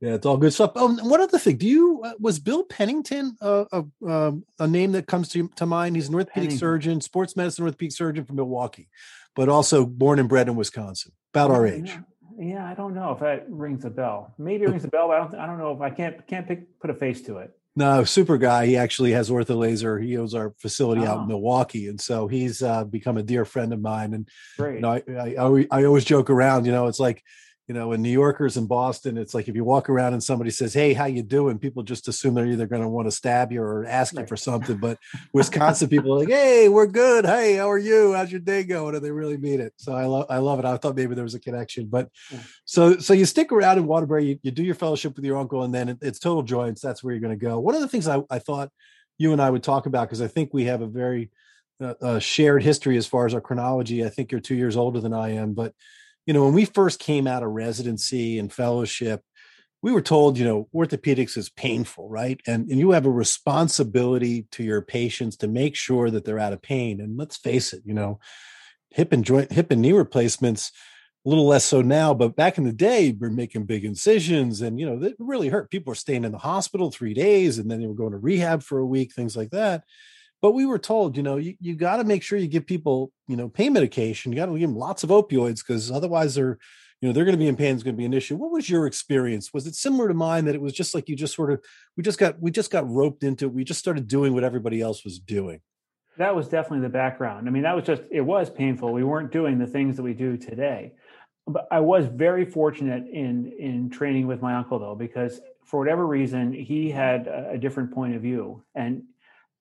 Yeah, 0.00 0.14
it's 0.14 0.26
all 0.26 0.36
good 0.36 0.52
stuff. 0.52 0.72
Oh, 0.76 0.94
one 1.02 1.20
other 1.20 1.38
thing. 1.38 1.56
Do 1.56 1.66
you 1.66 2.02
uh, 2.04 2.12
was 2.20 2.38
Bill 2.38 2.64
Pennington 2.64 3.36
uh, 3.40 3.64
a 3.72 3.84
um, 4.06 4.44
a 4.58 4.66
name 4.66 4.92
that 4.92 5.06
comes 5.06 5.30
to 5.30 5.48
to 5.56 5.64
mind? 5.64 5.96
He's 5.96 6.08
an 6.08 6.14
orthopedic 6.14 6.34
Pennington. 6.34 6.58
surgeon, 6.58 7.00
sports 7.00 7.34
medicine 7.34 7.64
orthopedic 7.64 7.92
surgeon 7.92 8.24
from 8.24 8.36
Milwaukee, 8.36 8.90
but 9.34 9.48
also 9.48 9.86
born 9.86 10.18
and 10.18 10.28
bred 10.28 10.48
in 10.48 10.56
Wisconsin. 10.56 11.12
About 11.32 11.50
our 11.50 11.66
age. 11.66 11.96
Yeah, 12.38 12.66
I 12.66 12.74
don't 12.74 12.94
know 12.94 13.12
if 13.12 13.20
that 13.20 13.46
rings 13.48 13.86
a 13.86 13.90
bell. 13.90 14.34
Maybe 14.36 14.64
it 14.64 14.68
rings 14.68 14.84
a 14.84 14.88
bell. 14.88 15.08
but 15.08 15.14
I 15.14 15.18
don't. 15.18 15.34
I 15.34 15.46
don't 15.46 15.58
know 15.58 15.72
if 15.72 15.80
I 15.80 15.88
can't 15.88 16.26
can't 16.26 16.46
pick, 16.46 16.78
put 16.78 16.90
a 16.90 16.94
face 16.94 17.22
to 17.22 17.38
it. 17.38 17.56
No, 17.74 18.04
super 18.04 18.38
guy. 18.38 18.66
He 18.66 18.76
actually 18.76 19.12
has 19.12 19.30
ortholaser. 19.30 20.02
He 20.02 20.16
owns 20.16 20.34
our 20.34 20.54
facility 20.58 21.02
oh. 21.02 21.06
out 21.06 21.16
in 21.18 21.24
oh. 21.24 21.26
Milwaukee, 21.26 21.88
and 21.88 22.00
so 22.00 22.26
he's 22.26 22.62
uh, 22.62 22.84
become 22.84 23.16
a 23.16 23.22
dear 23.22 23.46
friend 23.46 23.72
of 23.72 23.80
mine. 23.80 24.12
And 24.12 24.28
Great. 24.58 24.76
you 24.76 24.80
know, 24.80 24.92
I, 24.92 25.02
I, 25.38 25.66
I 25.70 25.84
always 25.84 26.04
joke 26.04 26.28
around. 26.28 26.66
You 26.66 26.72
know, 26.72 26.86
it's 26.86 27.00
like 27.00 27.22
you 27.68 27.74
know 27.74 27.92
in 27.92 28.00
new 28.02 28.10
yorkers 28.10 28.56
in 28.56 28.66
boston 28.66 29.18
it's 29.18 29.34
like 29.34 29.48
if 29.48 29.56
you 29.56 29.64
walk 29.64 29.88
around 29.88 30.12
and 30.12 30.22
somebody 30.22 30.50
says 30.50 30.72
hey 30.72 30.92
how 30.92 31.04
you 31.04 31.22
doing? 31.22 31.58
people 31.58 31.82
just 31.82 32.06
assume 32.08 32.34
they're 32.34 32.46
either 32.46 32.66
going 32.66 32.82
to 32.82 32.88
want 32.88 33.06
to 33.06 33.12
stab 33.12 33.50
you 33.50 33.60
or 33.60 33.84
ask 33.86 34.14
right. 34.14 34.22
you 34.22 34.26
for 34.26 34.36
something 34.36 34.76
but 34.76 34.98
wisconsin 35.32 35.88
people 35.88 36.14
are 36.14 36.20
like 36.20 36.28
hey 36.28 36.68
we're 36.68 36.86
good. 36.86 37.24
Hey 37.24 37.56
how 37.56 37.70
are 37.70 37.78
you? 37.78 38.12
How's 38.12 38.30
your 38.30 38.40
day 38.40 38.64
going? 38.64 38.94
and 38.94 39.04
they 39.04 39.10
really 39.10 39.36
mean 39.36 39.60
it. 39.60 39.72
So 39.76 39.92
i 39.94 40.04
love 40.04 40.26
i 40.30 40.38
love 40.38 40.58
it. 40.58 40.64
I 40.64 40.76
thought 40.76 40.96
maybe 40.96 41.14
there 41.14 41.24
was 41.24 41.34
a 41.34 41.40
connection 41.40 41.86
but 41.86 42.08
yeah. 42.30 42.40
so 42.64 42.98
so 42.98 43.12
you 43.12 43.24
stick 43.24 43.52
around 43.52 43.78
in 43.78 43.86
waterbury 43.86 44.26
you, 44.26 44.38
you 44.42 44.50
do 44.50 44.64
your 44.64 44.74
fellowship 44.74 45.16
with 45.16 45.24
your 45.24 45.36
uncle 45.36 45.62
and 45.62 45.74
then 45.74 45.88
it, 45.88 45.98
it's 46.02 46.18
total 46.18 46.42
joints 46.42 46.80
that's 46.80 47.02
where 47.02 47.12
you're 47.12 47.20
going 47.20 47.38
to 47.38 47.44
go. 47.44 47.58
One 47.58 47.74
of 47.74 47.80
the 47.80 47.88
things 47.88 48.08
I, 48.08 48.22
I 48.30 48.38
thought 48.38 48.70
you 49.18 49.32
and 49.32 49.40
i 49.40 49.50
would 49.50 49.62
talk 49.62 49.86
about 49.86 50.08
because 50.08 50.22
i 50.22 50.28
think 50.28 50.52
we 50.52 50.64
have 50.64 50.82
a 50.82 50.86
very 50.86 51.30
uh, 51.80 51.94
uh, 52.00 52.18
shared 52.18 52.62
history 52.62 52.96
as 52.96 53.06
far 53.06 53.26
as 53.26 53.34
our 53.34 53.40
chronology. 53.40 54.02
I 54.02 54.08
think 54.08 54.32
you're 54.32 54.40
two 54.40 54.54
years 54.54 54.76
older 54.76 55.00
than 55.00 55.12
i 55.12 55.30
am 55.30 55.52
but 55.52 55.74
you 56.26 56.34
know, 56.34 56.44
when 56.44 56.54
we 56.54 56.64
first 56.64 56.98
came 56.98 57.26
out 57.26 57.42
of 57.42 57.50
residency 57.50 58.38
and 58.38 58.52
fellowship, 58.52 59.22
we 59.82 59.92
were 59.92 60.02
told, 60.02 60.36
you 60.36 60.44
know, 60.44 60.68
orthopedics 60.74 61.36
is 61.36 61.48
painful, 61.48 62.08
right? 62.08 62.40
And, 62.46 62.68
and 62.68 62.80
you 62.80 62.90
have 62.90 63.06
a 63.06 63.10
responsibility 63.10 64.46
to 64.52 64.64
your 64.64 64.82
patients 64.82 65.36
to 65.38 65.48
make 65.48 65.76
sure 65.76 66.10
that 66.10 66.24
they're 66.24 66.40
out 66.40 66.52
of 66.52 66.62
pain. 66.62 67.00
And 67.00 67.16
let's 67.16 67.36
face 67.36 67.72
it, 67.72 67.82
you 67.84 67.94
know, 67.94 68.18
hip 68.90 69.12
and 69.12 69.24
joint, 69.24 69.52
hip 69.52 69.70
and 69.70 69.80
knee 69.80 69.92
replacements, 69.92 70.72
a 71.24 71.28
little 71.28 71.46
less 71.46 71.64
so 71.64 71.82
now, 71.82 72.14
but 72.14 72.36
back 72.36 72.56
in 72.58 72.64
the 72.64 72.72
day, 72.72 73.16
we're 73.16 73.30
making 73.30 73.66
big 73.66 73.84
incisions 73.84 74.60
and, 74.60 74.80
you 74.80 74.86
know, 74.86 74.98
that 74.98 75.14
really 75.18 75.48
hurt. 75.48 75.70
People 75.70 75.90
were 75.90 75.96
staying 75.96 76.24
in 76.24 76.32
the 76.32 76.38
hospital 76.38 76.90
three 76.90 77.14
days 77.14 77.58
and 77.58 77.70
then 77.70 77.80
they 77.80 77.86
were 77.86 77.94
going 77.94 78.12
to 78.12 78.18
rehab 78.18 78.62
for 78.62 78.78
a 78.78 78.86
week, 78.86 79.12
things 79.12 79.36
like 79.36 79.50
that. 79.50 79.84
But 80.42 80.52
we 80.52 80.66
were 80.66 80.78
told, 80.78 81.16
you 81.16 81.22
know, 81.22 81.36
you, 81.36 81.54
you 81.60 81.74
got 81.74 81.96
to 81.96 82.04
make 82.04 82.22
sure 82.22 82.38
you 82.38 82.46
give 82.46 82.66
people, 82.66 83.10
you 83.26 83.36
know, 83.36 83.48
pain 83.48 83.72
medication. 83.72 84.32
You 84.32 84.36
got 84.36 84.46
to 84.46 84.58
give 84.58 84.68
them 84.68 84.78
lots 84.78 85.02
of 85.02 85.10
opioids 85.10 85.66
because 85.66 85.90
otherwise 85.90 86.34
they're, 86.34 86.58
you 87.00 87.08
know, 87.08 87.12
they're 87.12 87.24
going 87.24 87.34
to 87.34 87.38
be 87.38 87.48
in 87.48 87.56
pain. 87.56 87.74
Is 87.74 87.82
going 87.82 87.94
to 87.96 87.98
be 87.98 88.04
an 88.04 88.14
issue. 88.14 88.36
What 88.36 88.52
was 88.52 88.68
your 88.68 88.86
experience? 88.86 89.52
Was 89.52 89.66
it 89.66 89.74
similar 89.74 90.08
to 90.08 90.14
mine 90.14 90.44
that 90.44 90.54
it 90.54 90.60
was 90.60 90.72
just 90.72 90.94
like 90.94 91.08
you 91.08 91.16
just 91.16 91.34
sort 91.34 91.52
of, 91.52 91.64
we 91.96 92.02
just 92.02 92.18
got, 92.18 92.40
we 92.40 92.50
just 92.50 92.70
got 92.70 92.88
roped 92.88 93.22
into 93.24 93.46
it. 93.46 93.52
We 93.52 93.64
just 93.64 93.80
started 93.80 94.06
doing 94.06 94.34
what 94.34 94.44
everybody 94.44 94.80
else 94.80 95.04
was 95.04 95.18
doing. 95.18 95.60
That 96.18 96.34
was 96.34 96.48
definitely 96.48 96.80
the 96.80 96.92
background. 96.92 97.48
I 97.48 97.50
mean, 97.50 97.64
that 97.64 97.76
was 97.76 97.84
just, 97.84 98.02
it 98.10 98.22
was 98.22 98.48
painful. 98.48 98.92
We 98.92 99.04
weren't 99.04 99.32
doing 99.32 99.58
the 99.58 99.66
things 99.66 99.96
that 99.96 100.02
we 100.02 100.14
do 100.14 100.36
today. 100.36 100.92
But 101.46 101.68
I 101.70 101.80
was 101.80 102.06
very 102.06 102.44
fortunate 102.44 103.06
in 103.06 103.52
in 103.58 103.88
training 103.88 104.26
with 104.26 104.42
my 104.42 104.56
uncle 104.56 104.80
though, 104.80 104.96
because 104.96 105.40
for 105.64 105.78
whatever 105.78 106.04
reason, 106.06 106.52
he 106.52 106.90
had 106.90 107.28
a 107.28 107.56
different 107.56 107.92
point 107.92 108.16
of 108.16 108.22
view. 108.22 108.64
And 108.74 109.04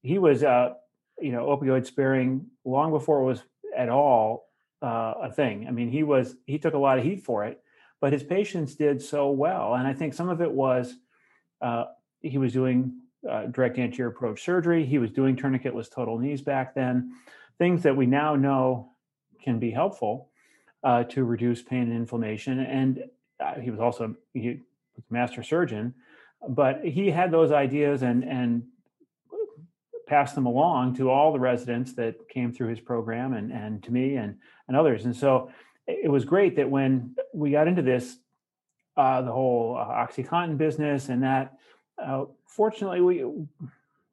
he 0.05 0.19
was 0.19 0.43
uh, 0.43 0.73
you 1.19 1.31
know 1.31 1.45
opioid 1.45 1.85
sparing 1.85 2.45
long 2.63 2.91
before 2.91 3.21
it 3.21 3.25
was 3.25 3.43
at 3.75 3.89
all 3.89 4.49
uh, 4.81 5.13
a 5.23 5.31
thing. 5.31 5.67
I 5.67 5.71
mean, 5.71 5.89
he 5.89 6.03
was 6.03 6.35
he 6.45 6.59
took 6.59 6.75
a 6.75 6.77
lot 6.77 6.97
of 6.97 7.03
heat 7.03 7.23
for 7.23 7.45
it, 7.45 7.61
but 7.99 8.13
his 8.13 8.23
patients 8.23 8.75
did 8.75 9.01
so 9.01 9.31
well, 9.31 9.73
and 9.73 9.87
I 9.87 9.93
think 9.93 10.13
some 10.13 10.29
of 10.29 10.41
it 10.41 10.51
was 10.51 10.95
uh, 11.61 11.85
he 12.21 12.37
was 12.37 12.53
doing 12.53 12.93
uh, 13.29 13.47
direct 13.47 13.79
anterior 13.79 14.11
approach 14.11 14.43
surgery. 14.43 14.85
He 14.85 14.99
was 14.99 15.11
doing 15.11 15.35
tourniquetless 15.35 15.89
total 15.91 16.19
knees 16.19 16.41
back 16.41 16.75
then, 16.75 17.13
things 17.57 17.81
that 17.83 17.97
we 17.97 18.05
now 18.05 18.35
know 18.35 18.91
can 19.41 19.57
be 19.59 19.71
helpful 19.71 20.29
uh, 20.83 21.03
to 21.05 21.23
reduce 21.23 21.63
pain 21.63 21.83
and 21.83 21.93
inflammation. 21.93 22.59
And 22.59 23.05
uh, 23.39 23.55
he 23.55 23.71
was 23.71 23.79
also 23.79 24.15
he 24.33 24.61
was 24.95 25.03
a 25.09 25.13
master 25.13 25.41
surgeon, 25.41 25.95
but 26.47 26.85
he 26.85 27.09
had 27.09 27.31
those 27.31 27.51
ideas 27.51 28.03
and 28.03 28.23
and 28.23 28.63
passed 30.07 30.35
them 30.35 30.45
along 30.45 30.95
to 30.95 31.09
all 31.09 31.33
the 31.33 31.39
residents 31.39 31.93
that 31.93 32.29
came 32.29 32.51
through 32.51 32.69
his 32.69 32.79
program 32.79 33.33
and, 33.33 33.51
and 33.51 33.83
to 33.83 33.91
me 33.91 34.15
and, 34.15 34.37
and 34.67 34.77
others. 34.77 35.05
And 35.05 35.15
so 35.15 35.51
it 35.87 36.09
was 36.09 36.25
great 36.25 36.55
that 36.55 36.69
when 36.69 37.15
we 37.33 37.51
got 37.51 37.67
into 37.67 37.81
this, 37.81 38.17
uh, 38.97 39.21
the 39.21 39.31
whole 39.31 39.77
uh, 39.77 39.85
OxyContin 39.85 40.57
business 40.57 41.09
and 41.09 41.23
that, 41.23 41.57
uh, 42.01 42.25
fortunately, 42.47 43.01
we, 43.01 43.25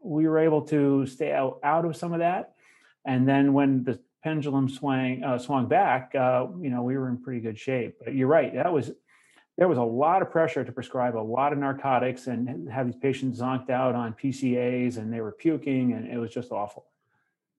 we 0.00 0.26
were 0.26 0.38
able 0.38 0.62
to 0.62 1.06
stay 1.06 1.32
out, 1.32 1.58
out 1.62 1.84
of 1.84 1.96
some 1.96 2.12
of 2.12 2.18
that. 2.18 2.54
And 3.04 3.28
then 3.28 3.52
when 3.52 3.84
the 3.84 3.98
pendulum 4.22 4.68
swang, 4.68 5.24
uh, 5.24 5.38
swung 5.38 5.66
back, 5.66 6.14
uh, 6.14 6.46
you 6.60 6.70
know, 6.70 6.82
we 6.82 6.96
were 6.96 7.08
in 7.08 7.18
pretty 7.18 7.40
good 7.40 7.58
shape. 7.58 7.96
But 8.04 8.14
you're 8.14 8.28
right. 8.28 8.54
That 8.54 8.72
was, 8.72 8.92
there 9.58 9.68
was 9.68 9.78
a 9.78 9.82
lot 9.82 10.22
of 10.22 10.30
pressure 10.30 10.64
to 10.64 10.72
prescribe 10.72 11.16
a 11.16 11.18
lot 11.18 11.52
of 11.52 11.58
narcotics 11.58 12.26
and 12.26 12.70
have 12.70 12.86
these 12.86 12.96
patients 12.96 13.40
zonked 13.40 13.70
out 13.70 13.94
on 13.94 14.14
PCAs 14.14 14.96
and 14.96 15.12
they 15.12 15.20
were 15.20 15.32
puking 15.32 15.92
and 15.92 16.10
it 16.10 16.18
was 16.18 16.32
just 16.32 16.52
awful. 16.52 16.86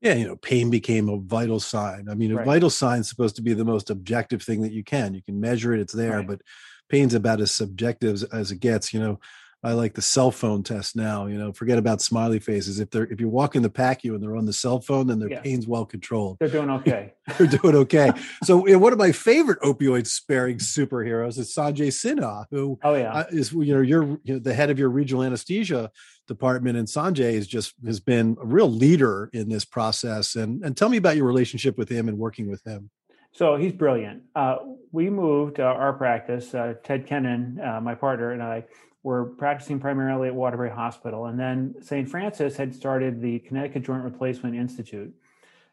Yeah, 0.02 0.16
you 0.16 0.28
know, 0.28 0.36
pain 0.36 0.70
became 0.70 1.08
a 1.08 1.18
vital 1.18 1.62
sign. 1.62 2.10
I 2.10 2.16
mean, 2.16 2.38
a 2.38 2.44
vital 2.44 2.70
sign 2.70 3.00
is 3.00 3.10
supposed 3.10 3.38
to 3.38 3.42
be 3.42 3.54
the 3.54 3.64
most 3.64 3.90
objective 3.90 4.44
thing 4.44 4.62
that 4.64 4.74
you 4.74 4.84
can. 4.84 5.14
You 5.14 5.22
can 5.22 5.40
measure 5.40 5.74
it, 5.74 5.80
it's 5.80 5.94
there, 5.94 6.18
right. 6.18 6.28
but 6.28 6.42
pain's 6.90 7.14
about 7.14 7.40
as 7.40 7.52
subjective 7.52 8.16
as, 8.16 8.24
as 8.24 8.52
it 8.52 8.60
gets. 8.60 8.94
You 8.94 9.00
know, 9.00 9.20
I 9.63 9.74
like 9.74 9.93
the 9.93 10.01
cell 10.01 10.29
phone 10.29 10.62
test 10.62 10.96
now. 10.96 11.25
You 11.27 11.38
know, 11.38 11.53
forget 11.53 11.77
about 11.77 12.01
smiley 12.01 12.39
faces. 12.39 12.79
If 12.79 12.89
they're 12.89 13.05
if 13.05 13.22
you're 13.22 13.29
walking 13.29 13.62
the 13.62 13.70
PACU 13.70 14.13
and 14.13 14.22
they're 14.22 14.36
on 14.36 14.46
the 14.46 14.53
cell 14.53 14.82
phone, 14.82 15.08
then 15.08 15.20
their 15.20 15.32
yeah. 15.32 15.41
pain's 15.41 15.67
well 15.67 15.86
controlled. 15.86 16.38
They're 16.39 16.50
doing 16.50 16.70
okay. 16.70 17.13
they're 17.38 17.48
doing 17.48 17.75
okay. 17.75 18.12
so 18.43 18.67
you 18.67 18.74
know, 18.74 18.79
one 18.79 18.91
of 18.91 19.00
my 19.00 19.13
favorite 19.13 19.62
opioid 19.62 20.08
sparing 20.08 20.58
superheroes 20.58 21.38
is 21.38 21.53
Sanjay 21.55 21.88
Sinha, 21.88 22.46
who 22.51 22.77
oh 22.84 22.96
yeah 22.96 23.13
uh, 23.13 23.24
is 23.29 23.53
you 23.53 23.74
know 23.74 23.82
you're 23.82 24.03
you 24.24 24.34
know, 24.34 24.39
the 24.39 24.53
head 24.53 24.70
of 24.70 24.77
your 24.77 24.89
regional 24.89 25.24
anesthesia 25.24 25.91
department, 26.27 26.77
and 26.77 26.88
Sanjay 26.88 27.34
is 27.34 27.48
just 27.48 27.74
has 27.86 28.01
been 28.01 28.36
a 28.41 28.46
real 28.46 28.70
leader 28.70 29.29
in 29.32 29.48
this 29.48 29.63
process. 29.63 30.36
And 30.36 30.63
and 30.65 30.75
tell 30.75 30.89
me 30.89 30.98
about 30.98 31.15
your 31.15 31.25
relationship 31.25 31.77
with 31.77 31.89
him 31.89 32.10
and 32.10 32.17
working 32.17 32.50
with 32.50 32.65
him. 32.65 32.89
So 33.32 33.55
he's 33.55 33.74
brilliant. 33.74 34.24
Uh, 34.36 34.58
we 34.91 35.10
moved 35.10 35.60
uh, 35.60 35.63
our 35.63 35.93
practice. 35.93 36.53
Uh, 36.53 36.75
Ted 36.84 37.08
Kennan, 37.08 37.60
uh, 37.60 37.82
my 37.82 37.96
partner, 37.96 38.32
and 38.32 38.43
I 38.43 38.65
were 39.03 39.25
practicing 39.25 39.79
primarily 39.79 40.29
at 40.29 40.36
Waterbury 40.36 40.69
Hospital. 40.69 41.25
And 41.25 41.38
then 41.39 41.75
St. 41.81 42.10
Francis 42.10 42.55
had 42.55 42.74
started 42.74 43.22
the 43.22 43.39
Connecticut 43.39 43.83
Joint 43.83 44.03
Replacement 44.03 44.55
Institute. 44.55 45.13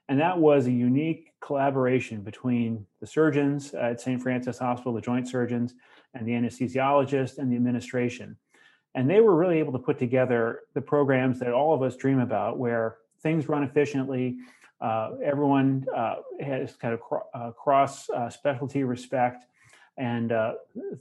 And 0.09 0.21
that 0.21 0.37
was 0.37 0.67
a 0.67 0.73
unique 0.73 1.33
collaboration 1.41 2.23
between 2.23 2.85
the 2.99 3.07
surgeons 3.07 3.73
at 3.75 4.01
St. 4.01 4.21
Francis 4.21 4.59
Hospital, 4.59 4.93
the 4.93 5.01
joint 5.01 5.29
surgeons, 5.29 5.75
and 6.15 6.27
the 6.27 6.33
anesthesiologist 6.33 7.39
and 7.39 7.51
the 7.51 7.57
administration. 7.57 8.37
And 8.97 9.09
they 9.09 9.21
were 9.21 9.37
really 9.37 9.61
able 9.61 9.73
to 9.73 9.79
put 9.79 10.01
together 10.01 10.63
the 10.75 10.81
programs 10.81 11.39
that 11.39 11.53
all 11.53 11.73
of 11.73 11.83
us 11.83 11.97
dream 11.97 12.19
about, 12.19 12.59
where 12.59 12.97
things 13.23 13.49
run 13.49 13.63
efficiently, 13.63 14.39
uh, 14.81 15.13
everyone 15.23 15.87
uh, 15.95 16.17
has 16.41 16.75
kind 16.75 16.93
of 16.95 17.01
cro- 17.01 17.27
uh, 17.33 17.53
cross 17.53 18.11
uh, 18.11 18.29
specialty 18.29 18.83
respect, 18.83 19.45
and 20.01 20.33
uh, 20.33 20.55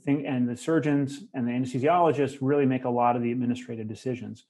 thing, 0.04 0.26
and 0.26 0.46
the 0.46 0.56
surgeons 0.56 1.24
and 1.32 1.48
the 1.48 1.52
anesthesiologists 1.52 2.38
really 2.42 2.66
make 2.66 2.84
a 2.84 2.90
lot 2.90 3.16
of 3.16 3.22
the 3.22 3.32
administrative 3.32 3.88
decisions. 3.88 4.44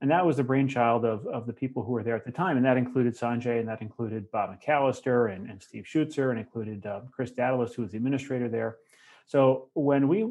And 0.00 0.10
that 0.10 0.26
was 0.26 0.36
the 0.36 0.42
brainchild 0.42 1.04
of, 1.04 1.24
of 1.28 1.46
the 1.46 1.52
people 1.52 1.84
who 1.84 1.92
were 1.92 2.02
there 2.02 2.16
at 2.16 2.24
the 2.24 2.32
time. 2.32 2.56
And 2.56 2.66
that 2.66 2.76
included 2.76 3.16
Sanjay, 3.16 3.60
and 3.60 3.68
that 3.68 3.80
included 3.80 4.28
Bob 4.32 4.50
McAllister 4.50 5.32
and, 5.32 5.48
and 5.48 5.62
Steve 5.62 5.84
Schutzer, 5.84 6.30
and 6.30 6.40
included 6.40 6.84
uh, 6.84 7.02
Chris 7.12 7.30
Dadlez, 7.30 7.74
who 7.74 7.82
was 7.82 7.92
the 7.92 7.96
administrator 7.96 8.48
there. 8.48 8.78
So 9.26 9.68
when 9.74 10.08
we 10.08 10.28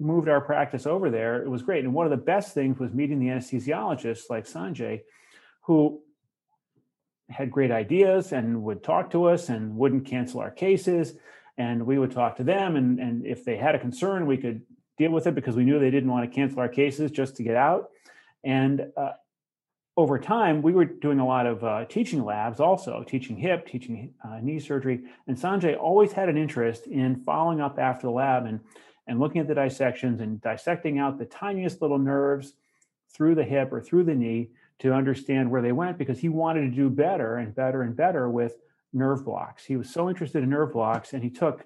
moved 0.00 0.28
our 0.28 0.40
practice 0.40 0.84
over 0.84 1.08
there, 1.08 1.44
it 1.44 1.48
was 1.48 1.62
great. 1.62 1.84
And 1.84 1.94
one 1.94 2.06
of 2.06 2.10
the 2.10 2.16
best 2.16 2.54
things 2.54 2.80
was 2.80 2.92
meeting 2.92 3.20
the 3.20 3.28
anesthesiologists 3.28 4.28
like 4.28 4.46
Sanjay, 4.46 5.02
who 5.62 6.00
had 7.30 7.52
great 7.52 7.70
ideas 7.70 8.32
and 8.32 8.64
would 8.64 8.82
talk 8.82 9.12
to 9.12 9.26
us 9.26 9.48
and 9.48 9.76
wouldn't 9.76 10.06
cancel 10.06 10.40
our 10.40 10.50
cases 10.50 11.14
and 11.62 11.76
we 11.90 11.98
would 11.98 12.12
talk 12.12 12.32
to 12.36 12.44
them 12.44 12.76
and, 12.76 12.98
and 12.98 13.14
if 13.34 13.44
they 13.44 13.56
had 13.56 13.74
a 13.74 13.78
concern 13.78 14.26
we 14.26 14.36
could 14.36 14.62
deal 14.98 15.12
with 15.12 15.26
it 15.26 15.34
because 15.34 15.56
we 15.56 15.64
knew 15.64 15.78
they 15.78 15.90
didn't 15.90 16.10
want 16.10 16.28
to 16.28 16.34
cancel 16.34 16.60
our 16.60 16.68
cases 16.68 17.10
just 17.10 17.36
to 17.36 17.42
get 17.42 17.56
out. 17.56 17.90
And 18.44 18.86
uh, 18.96 19.12
over 19.96 20.18
time 20.18 20.62
we 20.62 20.72
were 20.72 20.84
doing 20.84 21.20
a 21.20 21.26
lot 21.26 21.46
of 21.46 21.64
uh, 21.64 21.84
teaching 21.86 22.24
labs 22.24 22.60
also 22.60 23.04
teaching 23.06 23.36
hip 23.36 23.66
teaching 23.66 24.14
uh, 24.24 24.38
knee 24.40 24.60
surgery. 24.60 25.04
And 25.26 25.36
sanjay 25.36 25.78
always 25.78 26.12
had 26.12 26.28
an 26.28 26.36
interest 26.36 26.86
in 26.86 27.16
following 27.16 27.60
up 27.60 27.78
after 27.78 28.06
the 28.06 28.12
lab 28.12 28.46
and 28.46 28.60
and 29.08 29.18
looking 29.18 29.40
at 29.40 29.48
the 29.48 29.54
dissections 29.54 30.20
and 30.20 30.40
dissecting 30.40 30.98
out 30.98 31.18
the 31.18 31.26
tiniest 31.26 31.82
little 31.82 31.98
nerves 31.98 32.54
through 33.14 33.34
the 33.34 33.44
hip 33.44 33.72
or 33.72 33.80
through 33.80 34.04
the 34.04 34.14
knee 34.14 34.50
to 34.78 34.92
understand 34.92 35.50
where 35.50 35.62
they 35.62 35.72
went 35.72 35.98
because 35.98 36.18
he 36.18 36.28
wanted 36.28 36.62
to 36.62 36.76
do 36.82 36.88
better 36.88 37.36
and 37.36 37.54
better 37.54 37.82
and 37.82 37.96
better 37.96 38.28
with 38.28 38.54
nerve 38.92 39.24
blocks. 39.24 39.64
He 39.64 39.76
was 39.76 39.90
so 39.90 40.08
interested 40.08 40.42
in 40.42 40.50
nerve 40.50 40.72
blocks, 40.72 41.12
and 41.12 41.22
he 41.22 41.30
took, 41.30 41.64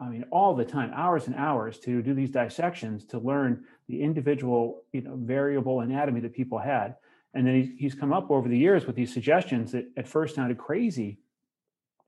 I 0.00 0.08
mean, 0.08 0.24
all 0.30 0.54
the 0.54 0.64
time, 0.64 0.92
hours 0.94 1.26
and 1.26 1.36
hours 1.36 1.78
to 1.80 2.02
do 2.02 2.14
these 2.14 2.30
dissections 2.30 3.04
to 3.06 3.18
learn 3.18 3.64
the 3.88 4.02
individual, 4.02 4.82
you 4.92 5.02
know, 5.02 5.16
variable 5.16 5.80
anatomy 5.80 6.20
that 6.20 6.34
people 6.34 6.58
had. 6.58 6.96
And 7.34 7.46
then 7.46 7.54
he's, 7.54 7.70
he's 7.78 7.94
come 7.94 8.12
up 8.12 8.30
over 8.30 8.48
the 8.48 8.58
years 8.58 8.86
with 8.86 8.96
these 8.96 9.12
suggestions 9.12 9.72
that 9.72 9.86
at 9.96 10.06
first 10.08 10.34
sounded 10.34 10.58
crazy 10.58 11.18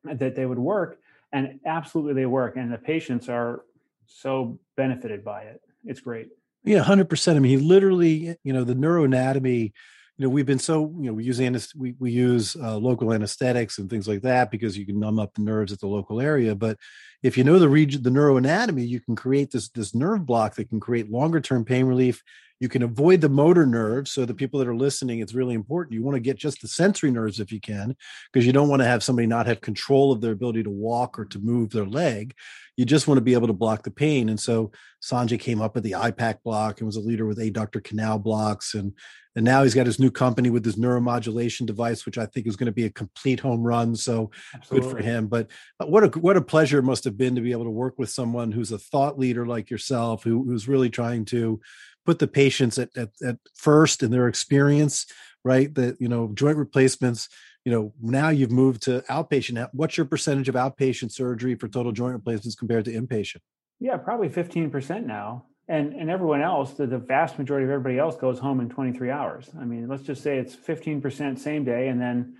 that 0.05 0.35
they 0.35 0.45
would 0.45 0.59
work, 0.59 0.99
and 1.33 1.61
absolutely 1.64 2.14
they 2.14 2.26
work. 2.26 2.57
And 2.57 2.73
the 2.73 2.79
patients 2.79 3.29
are 3.29 3.62
so 4.07 4.59
benefited 4.76 5.25
by 5.25 5.43
it. 5.43 5.62
It's 5.85 6.00
great. 6.00 6.29
Yeah, 6.64 6.83
hundred 6.83 7.09
percent. 7.09 7.37
I 7.37 7.41
mean, 7.41 7.59
he 7.59 7.64
literally, 7.64 8.37
you 8.43 8.53
know, 8.53 8.64
the 8.64 8.75
neuroanatomy 8.75 9.73
you 10.16 10.25
know 10.25 10.30
we've 10.30 10.47
been 10.47 10.59
so 10.59 10.92
you 10.99 11.06
know 11.06 11.12
we 11.12 11.25
use 11.25 11.40
anest- 11.40 11.75
we, 11.76 11.94
we 11.99 12.11
use 12.11 12.56
uh, 12.56 12.76
local 12.76 13.12
anesthetics 13.12 13.78
and 13.78 13.90
things 13.90 14.06
like 14.06 14.23
that 14.23 14.50
because 14.50 14.78
you 14.78 14.87
can 14.87 14.99
numb 15.00 15.18
up 15.18 15.35
the 15.35 15.42
nerves 15.42 15.73
at 15.73 15.80
the 15.80 15.87
local 15.87 16.21
area 16.21 16.54
but 16.54 16.78
if 17.23 17.37
you 17.37 17.44
know 17.44 17.59
the 17.59 17.68
region 17.68 18.02
the 18.02 18.11
neuroanatomy 18.11 18.87
you 18.87 19.00
can 19.00 19.16
create 19.16 19.50
this 19.50 19.68
this 19.71 19.94
nerve 19.94 20.25
block 20.25 20.54
that 20.54 20.68
can 20.68 20.80
create 20.80 21.11
longer 21.11 21.40
term 21.40 21.64
pain 21.64 21.87
relief 21.87 22.23
you 22.64 22.68
can 22.71 22.83
avoid 22.83 23.21
the 23.21 23.28
motor 23.28 23.66
nerves 23.66 24.11
so 24.11 24.25
the 24.25 24.33
people 24.33 24.59
that 24.59 24.66
are 24.66 24.75
listening 24.75 25.18
it's 25.18 25.35
really 25.35 25.54
important 25.54 25.92
you 25.92 26.02
want 26.02 26.14
to 26.14 26.21
get 26.21 26.38
just 26.38 26.62
the 26.62 26.66
sensory 26.66 27.11
nerves 27.11 27.38
if 27.38 27.52
you 27.52 27.61
can 27.61 27.94
because 28.33 28.47
you 28.47 28.54
don't 28.54 28.71
want 28.71 28.80
to 28.80 28.88
have 28.88 29.02
somebody 29.02 29.26
not 29.26 29.47
have 29.47 29.61
control 29.61 30.11
of 30.11 30.23
their 30.23 30.33
ability 30.33 30.62
to 30.62 30.71
walk 30.71 31.18
or 31.18 31.26
to 31.26 31.38
move 31.40 31.68
their 31.71 31.85
leg 31.85 32.35
you 32.78 32.87
just 32.87 33.06
want 33.06 33.18
to 33.18 33.23
be 33.23 33.35
able 33.35 33.47
to 33.47 33.52
block 33.52 33.83
the 33.83 33.90
pain 33.90 34.30
and 34.30 34.40
so 34.40 34.73
sanjay 35.02 35.38
came 35.38 35.61
up 35.61 35.75
with 35.75 35.85
the 35.85 35.92
iPACK 35.92 36.42
block 36.42 36.80
and 36.80 36.87
was 36.87 36.97
a 36.97 37.00
leader 37.00 37.26
with 37.26 37.38
adductor 37.38 37.85
canal 37.85 38.18
blocks 38.18 38.73
and 38.73 38.94
and 39.37 39.44
now 39.44 39.62
he's 39.64 39.75
got 39.75 39.87
his 39.87 39.99
new 39.99 40.11
company 40.11 40.49
with 40.49 40.64
his 40.64 40.76
neuromodulation 40.76 41.66
device, 41.66 42.06
which 42.06 42.18
I 42.18 42.26
think 42.26 42.47
is 42.47 42.56
going 42.56 42.66
to 42.66 42.73
be 42.73 42.85
a 42.85 42.90
complete 42.90 43.40
home 43.40 43.62
run. 43.62 43.97
So 43.97 44.30
Absolutely. 44.54 44.88
good 44.88 44.97
for 44.97 45.02
him. 45.02 45.26
But 45.26 45.50
what 45.80 46.04
a 46.04 46.18
what 46.21 46.37
a 46.37 46.42
pleasure 46.42 46.78
it 46.78 46.85
must 46.85 47.04
have 47.04 47.16
been 47.16 47.35
to 47.35 47.40
be 47.40 47.52
able 47.52 47.64
to 47.64 47.71
work 47.71 47.99
with 47.99 48.11
someone 48.11 48.52
who's 48.52 48.71
a 48.71 48.78
thought 48.78 49.18
leader 49.18 49.44
like 49.44 49.71
yourself, 49.71 50.23
who, 50.23 50.44
who's 50.44 50.68
really 50.68 50.90
trying 50.90 51.25
to 51.26 51.61
put 52.04 52.18
the 52.18 52.26
patients 52.26 52.78
at, 52.78 52.96
at, 52.96 53.11
at 53.25 53.38
first 53.54 54.02
in 54.02 54.11
their 54.11 54.28
experience, 54.28 55.06
right? 55.44 55.75
That 55.75 56.00
you 56.00 56.08
know, 56.08 56.30
joint 56.34 56.56
replacements. 56.56 57.28
You 57.64 57.73
know, 57.73 57.92
now 58.00 58.28
you've 58.28 58.52
moved 58.52 58.82
to 58.82 59.02
outpatient. 59.08 59.68
What's 59.73 59.96
your 59.96 60.04
percentage 60.04 60.49
of 60.50 60.54
outpatient 60.54 61.12
surgery 61.12 61.54
for 61.54 61.66
total 61.66 61.92
joint 61.92 62.12
replacements 62.12 62.56
compared 62.56 62.84
to 62.84 62.92
inpatient? 62.92 63.40
Yeah, 63.80 63.96
probably 63.96 64.28
15% 64.28 65.06
now 65.06 65.46
and 65.68 65.94
and 65.94 66.11
everyone 66.11 66.42
else 66.42 66.75
the, 66.75 66.87
the 66.87 66.99
vast 66.99 67.38
majority 67.38 67.64
of 67.64 67.70
everybody 67.70 67.99
else 67.99 68.16
goes 68.16 68.38
home 68.38 68.61
in 68.61 68.68
23 68.68 69.11
hours 69.11 69.50
i 69.58 69.64
mean 69.64 69.88
let's 69.88 70.02
just 70.02 70.23
say 70.23 70.38
it's 70.38 70.54
15% 70.54 71.38
same 71.38 71.64
day 71.64 71.88
and 71.88 72.00
then 72.00 72.37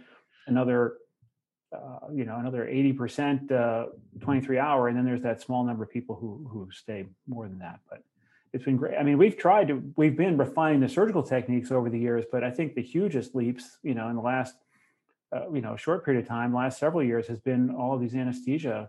another 0.47 0.95
uh, 1.75 2.07
you 2.13 2.25
know 2.25 2.37
another 2.37 2.67
80% 2.67 3.51
uh, 3.51 3.87
23 4.21 4.59
hour 4.59 4.89
and 4.89 4.97
then 4.97 5.05
there's 5.05 5.23
that 5.23 5.41
small 5.41 5.65
number 5.65 5.83
of 5.85 5.91
people 5.91 6.17
who 6.17 6.47
who 6.51 6.69
stay 6.71 7.07
more 7.27 7.49
than 7.49 7.59
that 7.59 7.81
but 7.89 8.03
it's 8.55 8.65
been 8.65 8.79
great 8.79 8.97
i 8.99 9.03
mean 9.03 9.19
we've 9.19 9.37
tried 9.37 9.69
to 9.69 9.83
we've 9.97 10.17
been 10.17 10.39
refining 10.39 10.81
the 10.81 10.89
surgical 10.89 11.23
techniques 11.23 11.71
over 11.71 11.91
the 11.91 11.99
years 11.99 12.25
but 12.33 12.43
i 12.43 12.51
think 12.51 12.75
the 12.75 12.83
hugest 12.83 13.35
leaps 13.35 13.79
you 13.83 13.95
know 13.95 14.09
in 14.09 14.17
the 14.17 14.23
last 14.23 14.55
uh, 15.37 15.51
you 15.53 15.61
know 15.61 15.77
short 15.77 16.05
period 16.05 16.23
of 16.23 16.29
time 16.29 16.55
last 16.55 16.79
several 16.79 17.03
years 17.03 17.27
has 17.27 17.41
been 17.41 17.71
all 17.71 17.93
of 17.95 18.01
these 18.01 18.15
anesthesia 18.15 18.89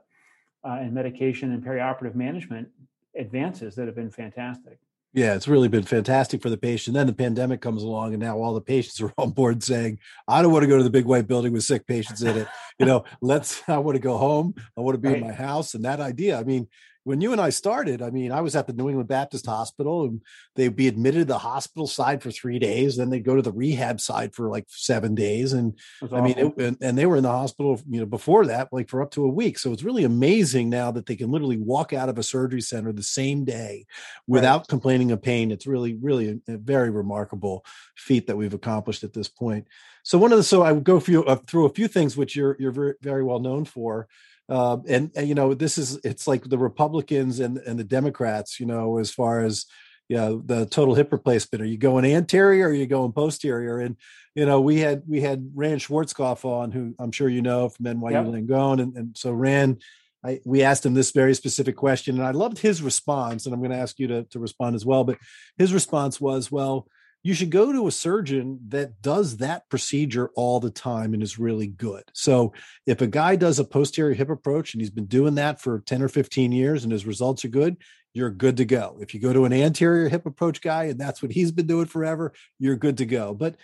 uh, 0.65 0.77
and 0.79 0.93
medication 0.93 1.51
and 1.51 1.63
perioperative 1.63 2.15
management 2.15 2.67
advances 3.15 3.75
that 3.75 3.85
have 3.85 3.95
been 3.95 4.11
fantastic. 4.11 4.79
Yeah, 5.13 5.33
it's 5.33 5.47
really 5.47 5.69
been 5.69 5.83
fantastic 5.83 6.41
for 6.41 6.49
the 6.49 6.57
patient. 6.57 6.93
Then 6.93 7.07
the 7.07 7.13
pandemic 7.13 7.61
comes 7.61 7.83
along, 7.83 8.13
and 8.13 8.21
now 8.21 8.37
all 8.37 8.53
the 8.53 8.59
patients 8.59 8.99
are 8.99 9.13
on 9.17 9.29
board 9.31 9.63
saying, 9.63 9.99
"I 10.27 10.41
don't 10.41 10.51
want 10.51 10.63
to 10.63 10.67
go 10.67 10.77
to 10.77 10.83
the 10.83 10.89
big 10.89 11.05
white 11.05 11.27
building 11.27 11.53
with 11.53 11.63
sick 11.63 11.87
patients 11.87 12.21
in 12.21 12.35
it. 12.35 12.47
You 12.79 12.85
know, 12.85 13.05
let's. 13.21 13.61
I 13.69 13.77
want 13.77 13.95
to 13.95 14.01
go 14.01 14.17
home. 14.17 14.55
I 14.77 14.81
want 14.81 14.95
to 14.95 14.99
be 14.99 15.07
right. 15.07 15.17
in 15.17 15.27
my 15.27 15.33
house." 15.33 15.73
And 15.73 15.85
that 15.85 16.01
idea, 16.01 16.37
I 16.37 16.43
mean, 16.43 16.67
when 17.05 17.21
you 17.21 17.31
and 17.31 17.39
I 17.39 17.51
started, 17.51 18.01
I 18.01 18.09
mean, 18.09 18.31
I 18.31 18.41
was 18.41 18.55
at 18.55 18.65
the 18.65 18.73
New 18.73 18.89
England 18.89 19.07
Baptist 19.07 19.45
Hospital 19.45 20.05
and 20.05 20.21
they'd 20.55 20.75
be 20.75 20.87
admitted 20.87 21.19
to 21.19 21.25
the 21.25 21.37
hospital 21.37 21.85
side 21.85 22.23
for 22.23 22.31
three 22.31 22.57
days. 22.57 22.97
Then 22.97 23.11
they'd 23.11 23.23
go 23.23 23.35
to 23.35 23.43
the 23.43 23.51
rehab 23.51 24.01
side 24.01 24.33
for 24.33 24.49
like 24.49 24.65
seven 24.69 25.13
days. 25.13 25.53
And 25.53 25.77
I 26.11 26.21
mean, 26.21 26.37
it, 26.37 26.57
and, 26.57 26.77
and, 26.81 26.97
they 26.97 27.05
were 27.05 27.17
in 27.17 27.23
the 27.23 27.29
hospital, 27.29 27.79
you 27.87 27.99
know, 27.99 28.07
before 28.07 28.47
that, 28.47 28.73
like 28.73 28.89
for 28.89 29.03
up 29.03 29.11
to 29.11 29.23
a 29.23 29.29
week. 29.29 29.59
So 29.59 29.71
it's 29.71 29.83
really 29.83 30.03
amazing 30.03 30.71
now 30.71 30.89
that 30.91 31.05
they 31.05 31.15
can 31.15 31.29
literally 31.29 31.59
walk 31.59 31.93
out 31.93 32.09
of 32.09 32.17
a 32.17 32.23
surgery 32.23 32.61
center 32.61 32.91
the 32.91 33.03
same 33.03 33.45
day 33.45 33.85
without 34.25 34.61
right. 34.61 34.67
complaining 34.67 35.11
of 35.11 35.21
pain. 35.21 35.51
It's 35.51 35.67
really, 35.67 35.93
really 35.93 36.41
a, 36.47 36.53
a, 36.53 36.57
very 36.57 36.89
remarkable 36.89 37.63
feat 37.95 38.25
that 38.25 38.35
we've 38.35 38.55
accomplished 38.55 39.03
at 39.03 39.13
this 39.13 39.27
point. 39.27 39.67
So 40.05 40.19
one 40.19 40.31
of 40.31 40.37
the, 40.37 40.43
so 40.43 40.61
I 40.61 40.71
would 40.71 40.83
go 40.83 40.99
through, 40.99 41.25
uh, 41.25 41.37
through 41.47 41.65
a 41.65 41.73
few 41.73 41.87
things, 41.87 42.15
which 42.15 42.35
you're, 42.35 42.55
you're 42.59 42.71
very, 42.71 42.93
very 43.01 43.23
well 43.23 43.39
known 43.39 43.65
for. 43.65 44.07
Uh, 44.47 44.77
and, 44.87 45.09
and, 45.15 45.27
you 45.27 45.33
know 45.33 45.55
this 45.55 45.75
is 45.79 45.99
it's 46.03 46.27
like 46.27 46.43
the 46.43 46.57
republicans 46.59 47.39
and 47.39 47.57
and 47.57 47.79
the 47.79 47.83
democrats 47.83 48.59
you 48.59 48.65
know 48.67 48.99
as 48.99 49.09
far 49.09 49.43
as 49.43 49.65
you 50.07 50.15
know 50.15 50.39
the 50.45 50.67
total 50.67 50.93
hip 50.93 51.11
replacement 51.11 51.63
are 51.63 51.65
you 51.65 51.79
going 51.79 52.05
anterior 52.05 52.67
or 52.67 52.69
are 52.69 52.73
you 52.75 52.85
going 52.85 53.11
posterior 53.11 53.79
and 53.79 53.97
you 54.35 54.45
know 54.45 54.61
we 54.61 54.79
had 54.79 55.01
we 55.07 55.19
had 55.19 55.49
ran 55.55 55.79
schwarzkopf 55.79 56.45
on 56.45 56.71
who 56.71 56.93
i'm 56.99 57.11
sure 57.11 57.27
you 57.27 57.41
know 57.41 57.69
from 57.69 57.85
nyu 57.85 58.11
yep. 58.11 58.23
langone 58.27 58.79
and, 58.79 58.95
and 58.95 59.17
so 59.17 59.31
ran 59.31 59.79
I, 60.23 60.39
we 60.43 60.63
asked 60.63 60.85
him 60.85 60.95
this 60.95 61.11
very 61.11 61.35
specific 61.35 61.75
question, 61.75 62.17
and 62.17 62.25
I 62.25 62.31
loved 62.31 62.57
his 62.57 62.81
response. 62.81 63.45
And 63.45 63.53
I'm 63.53 63.59
going 63.59 63.71
to 63.71 63.77
ask 63.77 63.99
you 63.99 64.07
to, 64.07 64.23
to 64.23 64.39
respond 64.39 64.75
as 64.75 64.83
well. 64.83 65.03
But 65.03 65.19
his 65.59 65.71
response 65.71 66.19
was, 66.19 66.51
well, 66.51 66.87
you 67.25 67.33
should 67.33 67.49
go 67.49 67.71
to 67.71 67.87
a 67.87 67.91
surgeon 67.91 68.59
that 68.67 69.01
does 69.01 69.37
that 69.37 69.67
procedure 69.67 70.29
all 70.35 70.59
the 70.59 70.69
time 70.69 71.11
and 71.11 71.23
is 71.23 71.39
really 71.39 71.65
good. 71.65 72.03
So 72.13 72.53
if 72.85 73.01
a 73.01 73.07
guy 73.07 73.35
does 73.35 73.57
a 73.57 73.65
posterior 73.65 74.13
hip 74.13 74.29
approach 74.29 74.75
and 74.75 74.81
he's 74.81 74.91
been 74.91 75.07
doing 75.07 75.33
that 75.33 75.59
for 75.59 75.79
10 75.79 76.03
or 76.03 76.07
15 76.07 76.51
years 76.51 76.83
and 76.83 76.91
his 76.93 77.07
results 77.07 77.43
are 77.43 77.47
good, 77.47 77.77
you're 78.13 78.29
good 78.29 78.57
to 78.57 78.65
go. 78.65 78.99
If 79.01 79.15
you 79.15 79.19
go 79.19 79.33
to 79.33 79.45
an 79.45 79.53
anterior 79.53 80.07
hip 80.07 80.27
approach 80.27 80.61
guy 80.61 80.83
and 80.83 80.99
that's 80.99 81.23
what 81.23 81.31
he's 81.31 81.51
been 81.51 81.65
doing 81.65 81.87
forever, 81.87 82.31
you're 82.59 82.75
good 82.75 82.99
to 82.99 83.07
go. 83.07 83.33
But 83.33 83.55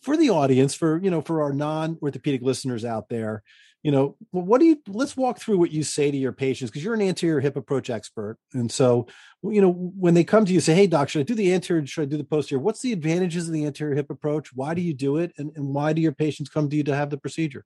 for 0.00 0.16
the 0.16 0.30
audience, 0.30 0.74
for 0.74 0.98
you 0.98 1.10
know, 1.10 1.20
for 1.20 1.42
our 1.42 1.52
non-orthopedic 1.52 2.40
listeners 2.40 2.86
out 2.86 3.10
there, 3.10 3.42
you 3.82 3.90
know, 3.90 4.16
what 4.30 4.60
do 4.60 4.66
you 4.66 4.78
let's 4.88 5.16
walk 5.16 5.38
through 5.38 5.58
what 5.58 5.70
you 5.70 5.82
say 5.82 6.10
to 6.10 6.16
your 6.16 6.32
patients 6.32 6.70
because 6.70 6.84
you're 6.84 6.94
an 6.94 7.00
anterior 7.00 7.40
hip 7.40 7.56
approach 7.56 7.88
expert. 7.88 8.36
And 8.52 8.70
so, 8.70 9.06
you 9.42 9.62
know, 9.62 9.72
when 9.72 10.12
they 10.14 10.24
come 10.24 10.44
to 10.44 10.52
you 10.52 10.60
say, 10.60 10.74
Hey 10.74 10.86
doc, 10.86 11.08
should 11.08 11.20
I 11.20 11.22
do 11.22 11.34
the 11.34 11.52
anterior? 11.54 11.86
Should 11.86 12.02
I 12.02 12.04
do 12.04 12.18
the 12.18 12.24
posterior? 12.24 12.60
What's 12.62 12.82
the 12.82 12.92
advantages 12.92 13.46
of 13.48 13.54
the 13.54 13.64
anterior 13.64 13.94
hip 13.94 14.10
approach? 14.10 14.50
Why 14.54 14.74
do 14.74 14.82
you 14.82 14.92
do 14.92 15.16
it? 15.16 15.32
And, 15.38 15.50
and 15.56 15.74
why 15.74 15.92
do 15.94 16.02
your 16.02 16.12
patients 16.12 16.50
come 16.50 16.68
to 16.68 16.76
you 16.76 16.84
to 16.84 16.94
have 16.94 17.10
the 17.10 17.16
procedure? 17.16 17.64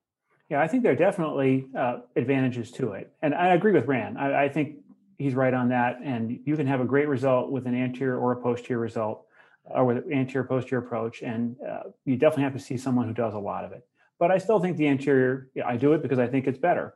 Yeah, 0.50 0.60
I 0.60 0.68
think 0.68 0.82
there 0.82 0.92
are 0.92 0.96
definitely 0.96 1.66
uh, 1.76 2.00
advantages 2.14 2.70
to 2.72 2.92
it. 2.92 3.12
And 3.22 3.34
I 3.34 3.54
agree 3.54 3.72
with 3.72 3.86
ran 3.86 4.16
I, 4.16 4.44
I 4.44 4.48
think 4.48 4.76
he's 5.18 5.34
right 5.34 5.54
on 5.54 5.68
that. 5.70 5.98
And 6.02 6.38
you 6.44 6.56
can 6.56 6.66
have 6.66 6.80
a 6.80 6.84
great 6.84 7.08
result 7.08 7.50
with 7.50 7.66
an 7.66 7.74
anterior 7.74 8.18
or 8.18 8.32
a 8.32 8.36
posterior 8.36 8.78
result 8.78 9.26
or 9.64 9.84
with 9.84 9.98
an 9.98 10.12
anterior 10.12 10.46
posterior 10.46 10.84
approach. 10.84 11.22
And 11.22 11.56
uh, 11.68 11.84
you 12.04 12.16
definitely 12.16 12.44
have 12.44 12.52
to 12.52 12.60
see 12.60 12.76
someone 12.76 13.08
who 13.08 13.14
does 13.14 13.34
a 13.34 13.38
lot 13.38 13.64
of 13.64 13.72
it. 13.72 13.84
But 14.18 14.30
I 14.30 14.38
still 14.38 14.60
think 14.60 14.76
the 14.76 14.88
anterior, 14.88 15.48
I 15.64 15.76
do 15.76 15.92
it 15.92 16.02
because 16.02 16.18
I 16.18 16.26
think 16.26 16.46
it's 16.46 16.58
better 16.58 16.94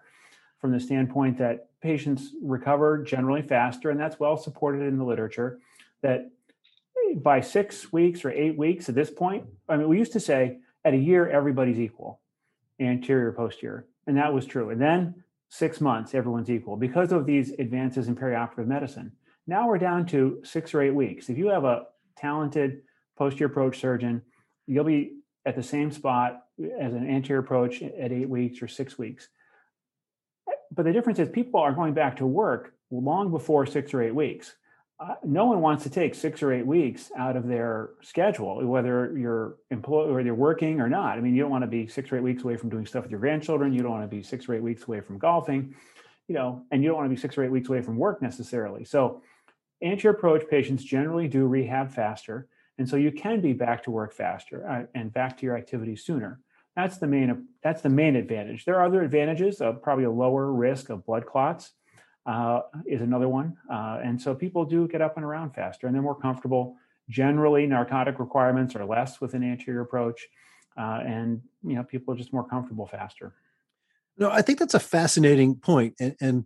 from 0.60 0.72
the 0.72 0.80
standpoint 0.80 1.38
that 1.38 1.68
patients 1.80 2.34
recover 2.42 3.02
generally 3.02 3.42
faster, 3.42 3.90
and 3.90 4.00
that's 4.00 4.18
well 4.18 4.36
supported 4.36 4.82
in 4.82 4.98
the 4.98 5.04
literature. 5.04 5.58
That 6.02 6.30
by 7.16 7.40
six 7.40 7.92
weeks 7.92 8.24
or 8.24 8.30
eight 8.30 8.56
weeks 8.56 8.88
at 8.88 8.94
this 8.94 9.10
point, 9.10 9.44
I 9.68 9.76
mean, 9.76 9.88
we 9.88 9.98
used 9.98 10.12
to 10.12 10.20
say 10.20 10.58
at 10.84 10.94
a 10.94 10.96
year, 10.96 11.28
everybody's 11.28 11.78
equal, 11.78 12.20
anterior, 12.80 13.32
posterior. 13.32 13.86
And 14.06 14.16
that 14.16 14.32
was 14.32 14.46
true. 14.46 14.70
And 14.70 14.80
then 14.80 15.22
six 15.48 15.80
months, 15.80 16.14
everyone's 16.14 16.50
equal 16.50 16.76
because 16.76 17.12
of 17.12 17.26
these 17.26 17.50
advances 17.58 18.08
in 18.08 18.16
perioperative 18.16 18.66
medicine. 18.66 19.12
Now 19.46 19.68
we're 19.68 19.78
down 19.78 20.06
to 20.06 20.40
six 20.44 20.74
or 20.74 20.82
eight 20.82 20.94
weeks. 20.94 21.28
If 21.28 21.38
you 21.38 21.48
have 21.48 21.64
a 21.64 21.86
talented 22.16 22.82
posterior 23.16 23.50
approach 23.50 23.80
surgeon, 23.80 24.22
you'll 24.66 24.84
be 24.84 25.17
at 25.48 25.56
the 25.56 25.62
same 25.62 25.90
spot 25.90 26.42
as 26.78 26.92
an 26.92 27.08
anterior 27.08 27.40
approach 27.40 27.80
at 27.80 28.12
eight 28.12 28.28
weeks 28.28 28.60
or 28.60 28.68
six 28.68 28.98
weeks. 28.98 29.28
But 30.70 30.84
the 30.84 30.92
difference 30.92 31.18
is 31.18 31.30
people 31.30 31.58
are 31.58 31.72
going 31.72 31.94
back 31.94 32.18
to 32.18 32.26
work 32.26 32.74
long 32.90 33.30
before 33.30 33.64
six 33.64 33.94
or 33.94 34.02
eight 34.02 34.14
weeks. 34.14 34.54
Uh, 35.00 35.14
no 35.24 35.46
one 35.46 35.62
wants 35.62 35.84
to 35.84 35.90
take 35.90 36.14
six 36.14 36.42
or 36.42 36.52
eight 36.52 36.66
weeks 36.66 37.10
out 37.16 37.34
of 37.34 37.46
their 37.46 37.90
schedule, 38.02 38.62
whether 38.66 39.16
you're 39.16 39.56
employed 39.70 40.10
or 40.10 40.20
you're 40.20 40.34
working 40.34 40.80
or 40.80 40.88
not. 40.88 41.16
I 41.16 41.22
mean, 41.22 41.34
you 41.34 41.40
don't 41.40 41.50
want 41.50 41.62
to 41.62 41.68
be 41.68 41.86
six 41.86 42.12
or 42.12 42.16
eight 42.16 42.22
weeks 42.22 42.42
away 42.42 42.56
from 42.56 42.68
doing 42.68 42.84
stuff 42.84 43.04
with 43.04 43.10
your 43.10 43.20
grandchildren. 43.20 43.72
You 43.72 43.82
don't 43.82 43.92
want 43.92 44.02
to 44.02 44.14
be 44.14 44.22
six 44.22 44.48
or 44.48 44.54
eight 44.54 44.62
weeks 44.62 44.86
away 44.86 45.00
from 45.00 45.16
golfing, 45.16 45.74
you 46.26 46.34
know, 46.34 46.62
and 46.70 46.82
you 46.82 46.90
don't 46.90 46.98
want 46.98 47.08
to 47.08 47.14
be 47.14 47.20
six 47.20 47.38
or 47.38 47.44
eight 47.44 47.50
weeks 47.50 47.70
away 47.70 47.80
from 47.80 47.96
work 47.96 48.20
necessarily. 48.20 48.84
So, 48.84 49.22
anterior 49.80 50.14
approach 50.14 50.42
patients 50.50 50.84
generally 50.84 51.28
do 51.28 51.46
rehab 51.46 51.90
faster, 51.90 52.48
and 52.78 52.88
so 52.88 52.96
you 52.96 53.10
can 53.10 53.40
be 53.40 53.52
back 53.52 53.82
to 53.84 53.90
work 53.90 54.12
faster 54.12 54.66
uh, 54.68 54.84
and 54.94 55.12
back 55.12 55.36
to 55.38 55.46
your 55.46 55.56
activities 55.56 56.04
sooner. 56.04 56.40
That's 56.76 56.98
the 56.98 57.08
main 57.08 57.48
that's 57.62 57.82
the 57.82 57.88
main 57.88 58.14
advantage. 58.14 58.64
There 58.64 58.76
are 58.76 58.86
other 58.86 59.02
advantages. 59.02 59.60
Uh, 59.60 59.72
probably 59.72 60.04
a 60.04 60.10
lower 60.10 60.52
risk 60.52 60.90
of 60.90 61.04
blood 61.04 61.26
clots 61.26 61.72
uh, 62.24 62.60
is 62.86 63.00
another 63.00 63.28
one, 63.28 63.56
uh, 63.70 63.98
and 64.04 64.20
so 64.20 64.34
people 64.34 64.64
do 64.64 64.86
get 64.86 65.02
up 65.02 65.16
and 65.16 65.24
around 65.24 65.50
faster, 65.50 65.86
and 65.86 65.94
they're 65.94 66.02
more 66.02 66.18
comfortable. 66.18 66.76
Generally, 67.08 67.66
narcotic 67.66 68.20
requirements 68.20 68.76
are 68.76 68.84
less 68.84 69.20
with 69.20 69.34
an 69.34 69.42
anterior 69.42 69.80
approach, 69.80 70.28
uh, 70.78 71.00
and 71.04 71.42
you 71.64 71.74
know 71.74 71.82
people 71.82 72.14
are 72.14 72.16
just 72.16 72.32
more 72.32 72.46
comfortable 72.46 72.86
faster. 72.86 73.34
No, 74.16 74.30
I 74.30 74.42
think 74.42 74.60
that's 74.60 74.74
a 74.74 74.80
fascinating 74.80 75.56
point, 75.56 75.94
and, 75.98 76.14
and 76.20 76.44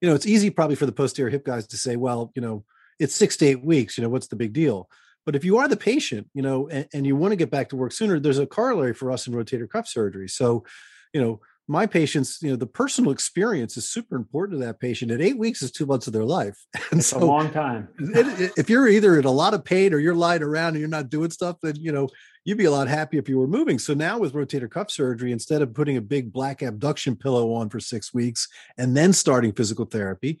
you 0.00 0.08
know 0.08 0.14
it's 0.14 0.26
easy 0.26 0.48
probably 0.48 0.76
for 0.76 0.86
the 0.86 0.92
posterior 0.92 1.30
hip 1.30 1.44
guys 1.44 1.66
to 1.66 1.76
say, 1.76 1.96
well, 1.96 2.32
you 2.34 2.40
know, 2.40 2.64
it's 2.98 3.14
six 3.14 3.36
to 3.38 3.46
eight 3.46 3.62
weeks. 3.62 3.98
You 3.98 4.02
know, 4.02 4.08
what's 4.08 4.28
the 4.28 4.36
big 4.36 4.54
deal? 4.54 4.88
But 5.26 5.36
if 5.36 5.44
you 5.44 5.58
are 5.58 5.68
the 5.68 5.76
patient, 5.76 6.28
you 6.34 6.42
know, 6.42 6.68
and, 6.68 6.86
and 6.92 7.06
you 7.06 7.16
want 7.16 7.32
to 7.32 7.36
get 7.36 7.50
back 7.50 7.70
to 7.70 7.76
work 7.76 7.92
sooner, 7.92 8.20
there's 8.20 8.38
a 8.38 8.46
corollary 8.46 8.94
for 8.94 9.10
us 9.10 9.26
in 9.26 9.32
rotator 9.32 9.68
cuff 9.68 9.88
surgery. 9.88 10.28
So, 10.28 10.64
you 11.12 11.20
know, 11.20 11.40
my 11.66 11.86
patients, 11.86 12.40
you 12.42 12.50
know, 12.50 12.56
the 12.56 12.66
personal 12.66 13.10
experience 13.10 13.76
is 13.78 13.88
super 13.88 14.16
important 14.16 14.60
to 14.60 14.66
that 14.66 14.80
patient. 14.80 15.10
At 15.10 15.22
eight 15.22 15.38
weeks 15.38 15.62
is 15.62 15.70
two 15.70 15.86
months 15.86 16.06
of 16.06 16.12
their 16.12 16.24
life. 16.24 16.58
And 16.90 17.00
it's 17.00 17.08
so, 17.08 17.18
a 17.18 17.24
long 17.24 17.50
time. 17.50 17.88
if 17.98 18.68
you're 18.68 18.86
either 18.86 19.18
in 19.18 19.24
a 19.24 19.30
lot 19.30 19.54
of 19.54 19.64
pain 19.64 19.94
or 19.94 19.98
you're 19.98 20.14
lying 20.14 20.42
around 20.42 20.70
and 20.70 20.80
you're 20.80 20.88
not 20.88 21.08
doing 21.08 21.30
stuff, 21.30 21.56
then 21.62 21.76
you 21.76 21.90
know 21.90 22.08
you'd 22.44 22.58
be 22.58 22.66
a 22.66 22.70
lot 22.70 22.88
happier 22.88 23.20
if 23.20 23.28
you 23.28 23.38
were 23.38 23.46
moving. 23.46 23.78
So 23.78 23.94
now 23.94 24.18
with 24.18 24.34
rotator 24.34 24.70
cuff 24.70 24.90
surgery, 24.90 25.32
instead 25.32 25.62
of 25.62 25.72
putting 25.72 25.96
a 25.96 26.02
big 26.02 26.32
black 26.32 26.60
abduction 26.60 27.16
pillow 27.16 27.54
on 27.54 27.70
for 27.70 27.80
six 27.80 28.12
weeks 28.12 28.48
and 28.76 28.94
then 28.94 29.14
starting 29.14 29.52
physical 29.52 29.86
therapy, 29.86 30.38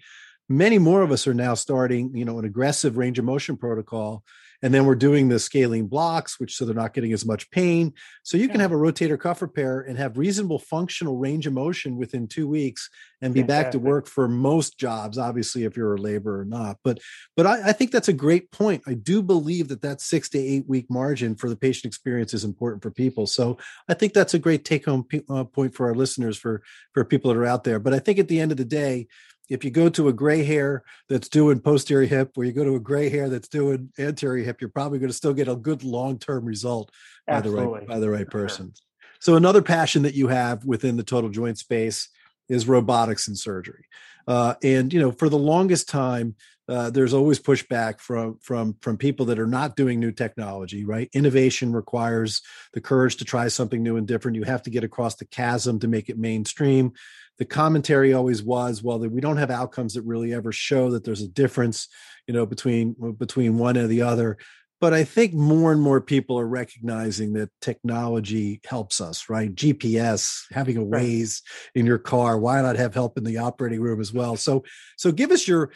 many 0.48 0.78
more 0.78 1.00
of 1.00 1.10
us 1.10 1.26
are 1.26 1.34
now 1.34 1.54
starting, 1.54 2.14
you 2.14 2.26
know, 2.26 2.38
an 2.38 2.44
aggressive 2.44 2.98
range 2.98 3.18
of 3.18 3.24
motion 3.24 3.56
protocol 3.56 4.22
and 4.62 4.72
then 4.72 4.86
we're 4.86 4.94
doing 4.94 5.28
the 5.28 5.38
scalene 5.38 5.86
blocks, 5.86 6.40
which 6.40 6.56
so 6.56 6.64
they're 6.64 6.74
not 6.74 6.94
getting 6.94 7.12
as 7.12 7.24
much 7.24 7.50
pain. 7.50 7.92
So 8.22 8.36
you 8.36 8.46
yeah. 8.46 8.52
can 8.52 8.60
have 8.60 8.72
a 8.72 8.76
rotator 8.76 9.18
cuff 9.18 9.42
repair 9.42 9.80
and 9.80 9.98
have 9.98 10.18
reasonable 10.18 10.58
functional 10.58 11.16
range 11.16 11.46
of 11.46 11.52
motion 11.52 11.96
within 11.96 12.26
two 12.26 12.48
weeks 12.48 12.88
and 13.20 13.32
be 13.32 13.42
back 13.42 13.70
to 13.70 13.78
work 13.78 14.06
for 14.06 14.28
most 14.28 14.78
jobs. 14.78 15.16
Obviously, 15.16 15.64
if 15.64 15.76
you're 15.76 15.94
a 15.94 16.00
laborer 16.00 16.40
or 16.40 16.44
not, 16.44 16.78
but 16.84 16.98
but 17.36 17.46
I, 17.46 17.68
I 17.68 17.72
think 17.72 17.90
that's 17.90 18.08
a 18.08 18.12
great 18.12 18.50
point. 18.50 18.82
I 18.86 18.94
do 18.94 19.22
believe 19.22 19.68
that 19.68 19.82
that 19.82 20.00
six 20.00 20.28
to 20.30 20.38
eight 20.38 20.68
week 20.68 20.86
margin 20.90 21.34
for 21.34 21.48
the 21.48 21.56
patient 21.56 21.86
experience 21.86 22.34
is 22.34 22.44
important 22.44 22.82
for 22.82 22.90
people. 22.90 23.26
So 23.26 23.56
I 23.88 23.94
think 23.94 24.12
that's 24.12 24.34
a 24.34 24.38
great 24.38 24.64
take 24.64 24.84
home 24.84 25.06
uh, 25.30 25.44
point 25.44 25.74
for 25.74 25.86
our 25.86 25.94
listeners 25.94 26.36
for 26.36 26.62
for 26.92 27.04
people 27.04 27.32
that 27.32 27.38
are 27.38 27.46
out 27.46 27.64
there. 27.64 27.78
But 27.78 27.94
I 27.94 27.98
think 27.98 28.18
at 28.18 28.28
the 28.28 28.40
end 28.40 28.50
of 28.50 28.58
the 28.58 28.64
day 28.64 29.08
if 29.48 29.64
you 29.64 29.70
go 29.70 29.88
to 29.90 30.08
a 30.08 30.12
gray 30.12 30.42
hair 30.42 30.84
that's 31.08 31.28
doing 31.28 31.60
posterior 31.60 32.06
hip 32.06 32.32
or 32.36 32.44
you 32.44 32.52
go 32.52 32.64
to 32.64 32.76
a 32.76 32.80
gray 32.80 33.08
hair 33.08 33.28
that's 33.28 33.48
doing 33.48 33.90
anterior 33.98 34.44
hip 34.44 34.60
you're 34.60 34.70
probably 34.70 34.98
going 34.98 35.10
to 35.10 35.16
still 35.16 35.34
get 35.34 35.48
a 35.48 35.56
good 35.56 35.84
long-term 35.84 36.44
result 36.44 36.90
by 37.26 37.40
the 37.40 37.50
right 37.50 37.86
by 37.86 37.98
the 37.98 38.10
right 38.10 38.28
person. 38.28 38.72
So 39.20 39.36
another 39.36 39.62
passion 39.62 40.02
that 40.02 40.14
you 40.14 40.28
have 40.28 40.64
within 40.64 40.96
the 40.96 41.02
total 41.02 41.30
joint 41.30 41.58
space 41.58 42.08
is 42.48 42.68
robotics 42.68 43.26
and 43.26 43.38
surgery. 43.38 43.86
Uh, 44.26 44.54
and 44.62 44.92
you 44.92 45.00
know 45.00 45.12
for 45.12 45.28
the 45.28 45.38
longest 45.38 45.88
time 45.88 46.34
uh, 46.66 46.88
there's 46.88 47.12
always 47.12 47.38
pushback 47.38 48.00
from 48.00 48.38
from 48.40 48.74
from 48.80 48.96
people 48.96 49.26
that 49.26 49.38
are 49.38 49.46
not 49.46 49.76
doing 49.76 50.00
new 50.00 50.12
technology 50.12 50.84
right? 50.84 51.10
Innovation 51.12 51.72
requires 51.72 52.40
the 52.72 52.80
courage 52.80 53.16
to 53.16 53.24
try 53.24 53.48
something 53.48 53.82
new 53.82 53.96
and 53.96 54.06
different. 54.06 54.36
You 54.36 54.44
have 54.44 54.62
to 54.62 54.70
get 54.70 54.84
across 54.84 55.16
the 55.16 55.26
chasm 55.26 55.78
to 55.80 55.88
make 55.88 56.08
it 56.08 56.18
mainstream 56.18 56.94
the 57.38 57.44
commentary 57.44 58.12
always 58.12 58.42
was 58.42 58.82
well 58.82 58.98
that 58.98 59.10
we 59.10 59.20
don't 59.20 59.36
have 59.36 59.50
outcomes 59.50 59.94
that 59.94 60.02
really 60.02 60.32
ever 60.32 60.52
show 60.52 60.90
that 60.90 61.04
there's 61.04 61.22
a 61.22 61.28
difference 61.28 61.88
you 62.26 62.34
know 62.34 62.46
between 62.46 62.94
uh, 63.02 63.08
between 63.08 63.58
one 63.58 63.76
and 63.76 63.88
the 63.88 64.02
other. 64.02 64.38
But 64.80 64.92
i 64.92 65.04
think 65.04 65.32
more 65.32 65.72
and 65.72 65.80
more 65.80 66.00
people 66.00 66.38
are 66.38 66.46
recognizing 66.46 67.32
that 67.34 67.50
technology 67.60 68.60
helps 68.66 69.00
us 69.00 69.28
right? 69.28 69.54
Gps 69.54 70.44
having 70.52 70.76
a 70.76 70.84
waze 70.84 71.42
in 71.74 71.86
your 71.86 71.98
car 71.98 72.38
why 72.38 72.60
not 72.60 72.76
have 72.76 72.94
help 72.94 73.16
in 73.16 73.24
the 73.24 73.38
operating 73.38 73.80
room 73.80 74.00
as 74.00 74.12
well? 74.12 74.36
So 74.36 74.64
so 74.96 75.10
give 75.12 75.30
us 75.30 75.48
your 75.48 75.70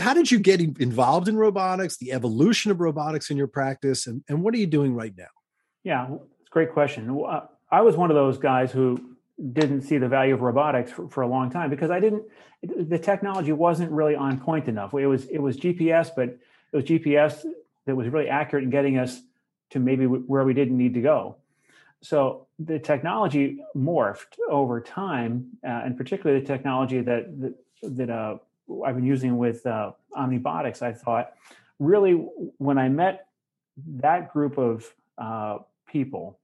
how 0.00 0.12
did 0.12 0.30
you 0.30 0.40
get 0.40 0.60
involved 0.60 1.28
in 1.28 1.36
robotics 1.36 1.98
the 1.98 2.12
evolution 2.12 2.72
of 2.72 2.80
robotics 2.80 3.30
in 3.30 3.36
your 3.36 3.46
practice 3.46 4.08
and, 4.08 4.24
and 4.28 4.42
what 4.42 4.54
are 4.54 4.58
you 4.58 4.66
doing 4.66 4.94
right 4.94 5.14
now? 5.16 5.26
Yeah 5.84 6.08
it's 6.40 6.50
a 6.50 6.54
great 6.54 6.72
question. 6.72 7.24
I 7.70 7.82
was 7.82 7.96
one 7.96 8.10
of 8.10 8.14
those 8.14 8.38
guys 8.38 8.72
who 8.72 9.17
didn't 9.52 9.82
see 9.82 9.98
the 9.98 10.08
value 10.08 10.34
of 10.34 10.40
robotics 10.40 10.90
for, 10.90 11.08
for, 11.08 11.22
a 11.22 11.28
long 11.28 11.50
time 11.50 11.70
because 11.70 11.90
I 11.90 12.00
didn't 12.00 12.24
the 12.62 12.98
technology 12.98 13.52
wasn't 13.52 13.92
really 13.92 14.16
on 14.16 14.40
point 14.40 14.66
enough. 14.66 14.92
It 14.94 15.06
was 15.06 15.26
it 15.26 15.38
was 15.38 15.56
GPS, 15.56 16.10
but 16.14 16.30
it 16.72 16.76
was 16.76 16.84
GPS 16.84 17.44
that 17.86 17.94
was 17.94 18.08
really 18.08 18.28
accurate 18.28 18.64
in 18.64 18.70
getting 18.70 18.98
us 18.98 19.22
to 19.70 19.78
maybe 19.78 20.06
where 20.06 20.44
we 20.44 20.54
didn't 20.54 20.76
need 20.76 20.94
to 20.94 21.00
go. 21.00 21.36
So 22.00 22.46
the 22.58 22.78
technology 22.78 23.58
morphed 23.76 24.38
over 24.50 24.80
time, 24.80 25.50
uh, 25.64 25.82
and 25.84 25.96
particularly 25.96 26.40
the 26.40 26.46
technology 26.46 27.00
that 27.00 27.40
that, 27.40 27.54
that 27.82 28.10
uh, 28.10 28.38
I've 28.84 28.96
been 28.96 29.04
using 29.04 29.38
with 29.38 29.64
uh, 29.66 29.92
OMNIBotics. 30.16 30.82
I 30.82 30.92
thought 30.92 31.32
really 31.78 32.12
when 32.58 32.78
I 32.78 32.88
met 32.88 33.28
that 33.98 34.32
group 34.32 34.58
of 34.58 34.92
uh, 35.16 35.58
people, 35.86 36.38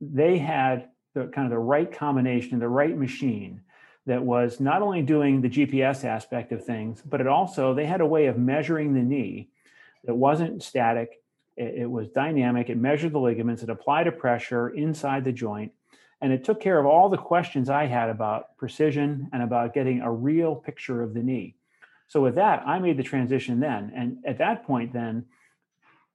they 0.00 0.38
had 0.38 0.88
the 1.14 1.26
kind 1.26 1.46
of 1.46 1.50
the 1.50 1.58
right 1.58 1.90
combination, 1.90 2.58
the 2.58 2.68
right 2.68 2.96
machine 2.96 3.62
that 4.06 4.22
was 4.22 4.58
not 4.58 4.82
only 4.82 5.02
doing 5.02 5.40
the 5.40 5.50
GPS 5.50 6.04
aspect 6.04 6.52
of 6.52 6.64
things, 6.64 7.02
but 7.04 7.20
it 7.20 7.26
also 7.26 7.74
they 7.74 7.86
had 7.86 8.00
a 8.00 8.06
way 8.06 8.26
of 8.26 8.38
measuring 8.38 8.94
the 8.94 9.02
knee 9.02 9.50
that 10.04 10.14
wasn't 10.14 10.62
static. 10.62 11.22
It, 11.56 11.82
it 11.82 11.90
was 11.90 12.08
dynamic. 12.08 12.70
It 12.70 12.78
measured 12.78 13.12
the 13.12 13.18
ligaments. 13.18 13.62
It 13.62 13.68
applied 13.68 14.06
a 14.06 14.12
pressure 14.12 14.70
inside 14.70 15.24
the 15.24 15.32
joint, 15.32 15.72
And 16.20 16.32
it 16.32 16.42
took 16.42 16.60
care 16.60 16.78
of 16.78 16.86
all 16.86 17.08
the 17.08 17.18
questions 17.18 17.68
I 17.68 17.86
had 17.86 18.08
about 18.08 18.56
precision 18.56 19.28
and 19.32 19.42
about 19.42 19.74
getting 19.74 20.00
a 20.00 20.10
real 20.10 20.56
picture 20.56 21.02
of 21.02 21.12
the 21.14 21.22
knee. 21.22 21.56
So 22.06 22.22
with 22.22 22.36
that, 22.36 22.66
I 22.66 22.78
made 22.78 22.96
the 22.96 23.02
transition 23.02 23.60
then. 23.60 23.92
And 23.94 24.24
at 24.24 24.38
that 24.38 24.64
point, 24.64 24.94
then 24.94 25.26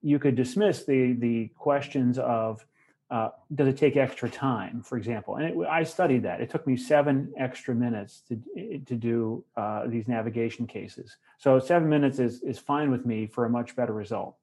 you 0.01 0.19
could 0.19 0.36
dismiss 0.36 0.84
the 0.84 1.13
the 1.13 1.49
questions 1.56 2.17
of 2.17 2.65
uh, 3.13 3.30
does 3.54 3.67
it 3.67 3.78
take 3.78 3.95
extra 3.95 4.28
time, 4.28 4.82
for 4.82 4.97
example? 4.97 5.36
And 5.36 5.45
it, 5.45 5.67
I 5.67 5.84
studied 5.84 6.23
that. 6.23 6.41
It 6.41 6.49
took 6.49 6.65
me 6.65 6.76
seven 6.76 7.32
extra 7.38 7.76
minutes 7.76 8.23
to 8.28 8.80
to 8.89 8.95
do 8.95 9.45
uh, 9.56 9.86
these 9.86 10.08
navigation 10.08 10.65
cases. 10.65 11.17
So 11.38 11.60
seven 11.60 11.88
minutes 11.88 12.17
is 12.17 12.41
is 12.41 12.58
fine 12.58 12.89
with 12.89 13.06
me 13.06 13.28
for 13.28 13.45
a 13.45 13.49
much 13.49 13.76
better 13.76 13.93
result. 13.93 14.36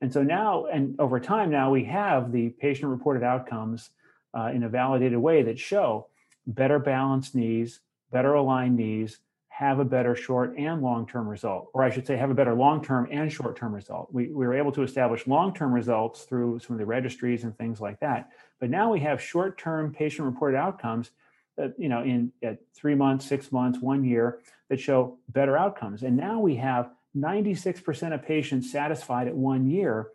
And 0.00 0.10
so 0.10 0.22
now, 0.22 0.64
and 0.64 0.98
over 0.98 1.20
time, 1.20 1.50
now 1.50 1.70
we 1.70 1.84
have 1.84 2.32
the 2.32 2.48
patient 2.50 2.90
reported 2.90 3.22
outcomes 3.22 3.90
uh, 4.32 4.50
in 4.54 4.62
a 4.62 4.68
validated 4.68 5.18
way 5.18 5.42
that 5.42 5.58
show 5.58 6.06
better 6.46 6.78
balanced 6.78 7.34
knees, 7.34 7.80
better 8.10 8.32
aligned 8.32 8.76
knees, 8.76 9.18
have 9.56 9.78
a 9.78 9.84
better 9.86 10.14
short 10.14 10.54
and 10.58 10.82
long 10.82 11.06
term 11.06 11.26
result, 11.26 11.70
or 11.72 11.82
I 11.82 11.88
should 11.88 12.06
say, 12.06 12.14
have 12.18 12.28
a 12.28 12.34
better 12.34 12.52
long 12.52 12.84
term 12.84 13.08
and 13.10 13.32
short 13.32 13.56
term 13.56 13.74
result. 13.74 14.12
We, 14.12 14.26
we 14.26 14.46
were 14.46 14.52
able 14.52 14.70
to 14.72 14.82
establish 14.82 15.26
long 15.26 15.54
term 15.54 15.72
results 15.72 16.24
through 16.24 16.58
some 16.58 16.74
of 16.74 16.78
the 16.78 16.84
registries 16.84 17.42
and 17.42 17.56
things 17.56 17.80
like 17.80 17.98
that. 18.00 18.28
But 18.60 18.68
now 18.68 18.92
we 18.92 19.00
have 19.00 19.18
short 19.18 19.56
term 19.56 19.94
patient 19.94 20.26
reported 20.26 20.58
outcomes 20.58 21.10
that, 21.56 21.72
you 21.78 21.88
know, 21.88 22.02
in 22.02 22.32
at 22.42 22.58
three 22.74 22.94
months, 22.94 23.24
six 23.24 23.50
months, 23.50 23.78
one 23.80 24.04
year 24.04 24.40
that 24.68 24.78
show 24.78 25.16
better 25.30 25.56
outcomes. 25.56 26.02
And 26.02 26.18
now 26.18 26.38
we 26.38 26.56
have 26.56 26.90
96% 27.16 28.12
of 28.12 28.22
patients 28.22 28.70
satisfied 28.70 29.26
at 29.26 29.34
one 29.34 29.70
year 29.70 30.08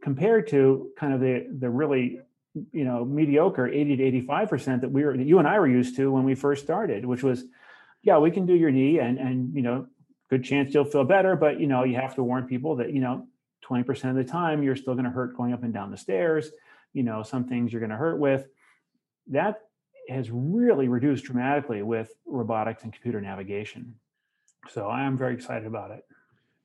compared 0.00 0.48
to 0.48 0.88
kind 0.96 1.12
of 1.12 1.20
the, 1.20 1.46
the 1.58 1.68
really 1.68 2.20
you 2.72 2.84
know 2.86 3.04
mediocre 3.04 3.68
80 3.68 3.96
to 3.98 4.24
85% 4.26 4.80
that 4.80 4.90
we 4.90 5.04
were 5.04 5.14
that 5.14 5.26
you 5.26 5.38
and 5.38 5.46
I 5.46 5.58
were 5.58 5.68
used 5.68 5.96
to 5.96 6.10
when 6.10 6.24
we 6.24 6.34
first 6.34 6.64
started, 6.64 7.04
which 7.04 7.22
was 7.22 7.44
yeah, 8.06 8.18
we 8.18 8.30
can 8.30 8.46
do 8.46 8.54
your 8.54 8.70
knee 8.70 9.00
and 9.00 9.18
and 9.18 9.54
you 9.54 9.62
know, 9.62 9.86
good 10.30 10.44
chance 10.44 10.72
you'll 10.72 10.84
feel 10.84 11.04
better, 11.04 11.36
but 11.36 11.60
you 11.60 11.66
know, 11.66 11.84
you 11.84 11.96
have 11.96 12.14
to 12.14 12.22
warn 12.22 12.46
people 12.46 12.76
that, 12.76 12.92
you 12.92 13.00
know, 13.00 13.26
20% 13.68 14.10
of 14.10 14.16
the 14.16 14.24
time 14.24 14.62
you're 14.62 14.76
still 14.76 14.94
going 14.94 15.04
to 15.04 15.10
hurt 15.10 15.36
going 15.36 15.52
up 15.52 15.64
and 15.64 15.74
down 15.74 15.90
the 15.90 15.96
stairs, 15.96 16.50
you 16.92 17.02
know, 17.02 17.22
some 17.22 17.48
things 17.48 17.72
you're 17.72 17.80
going 17.80 17.90
to 17.90 17.96
hurt 17.96 18.18
with. 18.18 18.46
That 19.28 19.60
has 20.08 20.30
really 20.30 20.86
reduced 20.86 21.24
dramatically 21.24 21.82
with 21.82 22.12
robotics 22.26 22.84
and 22.84 22.92
computer 22.92 23.20
navigation. 23.20 23.96
So 24.70 24.86
I 24.86 25.02
am 25.02 25.18
very 25.18 25.34
excited 25.34 25.66
about 25.66 25.90
it. 25.90 26.04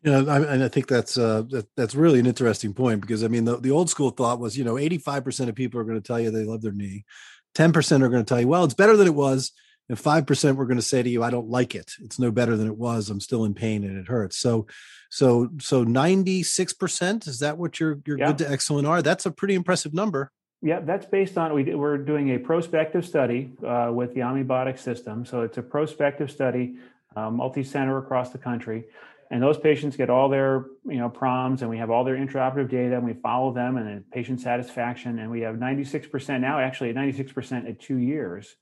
Yeah, 0.04 0.20
and 0.20 0.64
I 0.64 0.68
think 0.68 0.88
that's 0.88 1.16
uh, 1.16 1.44
that, 1.50 1.68
that's 1.76 1.94
really 1.94 2.20
an 2.20 2.26
interesting 2.26 2.74
point 2.74 3.02
because 3.02 3.24
I 3.24 3.28
mean 3.28 3.46
the, 3.46 3.58
the 3.58 3.70
old 3.70 3.88
school 3.88 4.10
thought 4.10 4.40
was 4.40 4.58
you 4.58 4.64
know 4.64 4.74
85% 4.74 5.50
of 5.50 5.56
people 5.56 5.80
are 5.80 5.84
going 5.84 6.00
to 6.00 6.06
tell 6.06 6.20
you 6.20 6.32
they 6.32 6.44
love 6.44 6.64
their 6.64 6.72
knee, 6.72 7.06
10% 7.54 8.02
are 8.02 8.10
going 8.10 8.26
to 8.26 8.28
tell 8.28 8.42
you 8.42 8.48
well 8.48 8.64
it's 8.64 8.74
better 8.74 8.98
than 8.98 9.06
it 9.06 9.14
was, 9.14 9.52
and 9.90 9.98
5% 9.98 10.56
we're 10.56 10.66
going 10.66 10.78
to 10.78 10.82
say 10.82 11.04
to 11.04 11.10
you 11.10 11.24
i 11.24 11.30
don't 11.30 11.50
like 11.50 11.76
it. 11.76 11.94
It's 12.02 12.20
no 12.20 12.32
better 12.32 12.56
than 12.56 12.68
it 12.68 12.78
was. 12.78 13.10
I'm 13.10 13.20
still 13.20 13.46
in 13.46 13.54
pain 13.54 13.84
and 13.84 13.98
it 13.98 14.08
hurts. 14.08 14.38
So 14.38 14.68
so 15.10 15.50
so 15.60 15.84
96% 15.86 17.28
is 17.28 17.40
that 17.40 17.58
what 17.58 17.80
your 17.80 18.00
your 18.06 18.18
yeah. 18.18 18.28
good 18.28 18.38
to 18.40 18.50
excellent 18.50 18.88
are 18.88 19.02
that's 19.02 19.26
a 19.26 19.32
pretty 19.32 19.56
impressive 19.56 19.94
number. 19.94 20.32
Yeah 20.62 20.80
that's 20.80 21.06
based 21.06 21.38
on 21.38 21.54
we, 21.54 21.76
we're 21.76 21.98
doing 21.98 22.30
a 22.36 22.40
prospective 22.40 23.06
study 23.06 23.54
uh, 23.66 23.92
with 23.94 24.14
the 24.14 24.22
omnibotic 24.22 24.80
system. 24.80 25.26
So 25.26 25.42
it's 25.42 25.58
a 25.58 25.64
prospective 25.64 26.32
study 26.32 26.76
uh, 27.16 27.30
multi-center 27.30 27.98
across 27.98 28.30
the 28.30 28.38
country. 28.38 28.86
And 29.30 29.42
those 29.42 29.58
patients 29.58 29.96
get 29.96 30.10
all 30.10 30.28
their 30.28 30.66
you 30.86 30.98
know 30.98 31.10
proms 31.10 31.62
and 31.62 31.70
we 31.70 31.78
have 31.78 31.90
all 31.90 32.04
their 32.04 32.16
intraoperative 32.16 32.70
data 32.70 32.96
and 32.96 33.06
we 33.06 33.14
follow 33.14 33.54
them 33.54 33.78
and 33.78 33.88
then 33.88 34.06
patient 34.12 34.42
satisfaction. 34.42 35.20
And 35.20 35.32
we 35.32 35.42
have 35.42 35.56
96% 35.56 36.42
now 36.42 36.60
actually 36.60 36.94
96% 36.94 37.70
at 37.70 37.80
two 37.80 37.98
years 37.98 38.56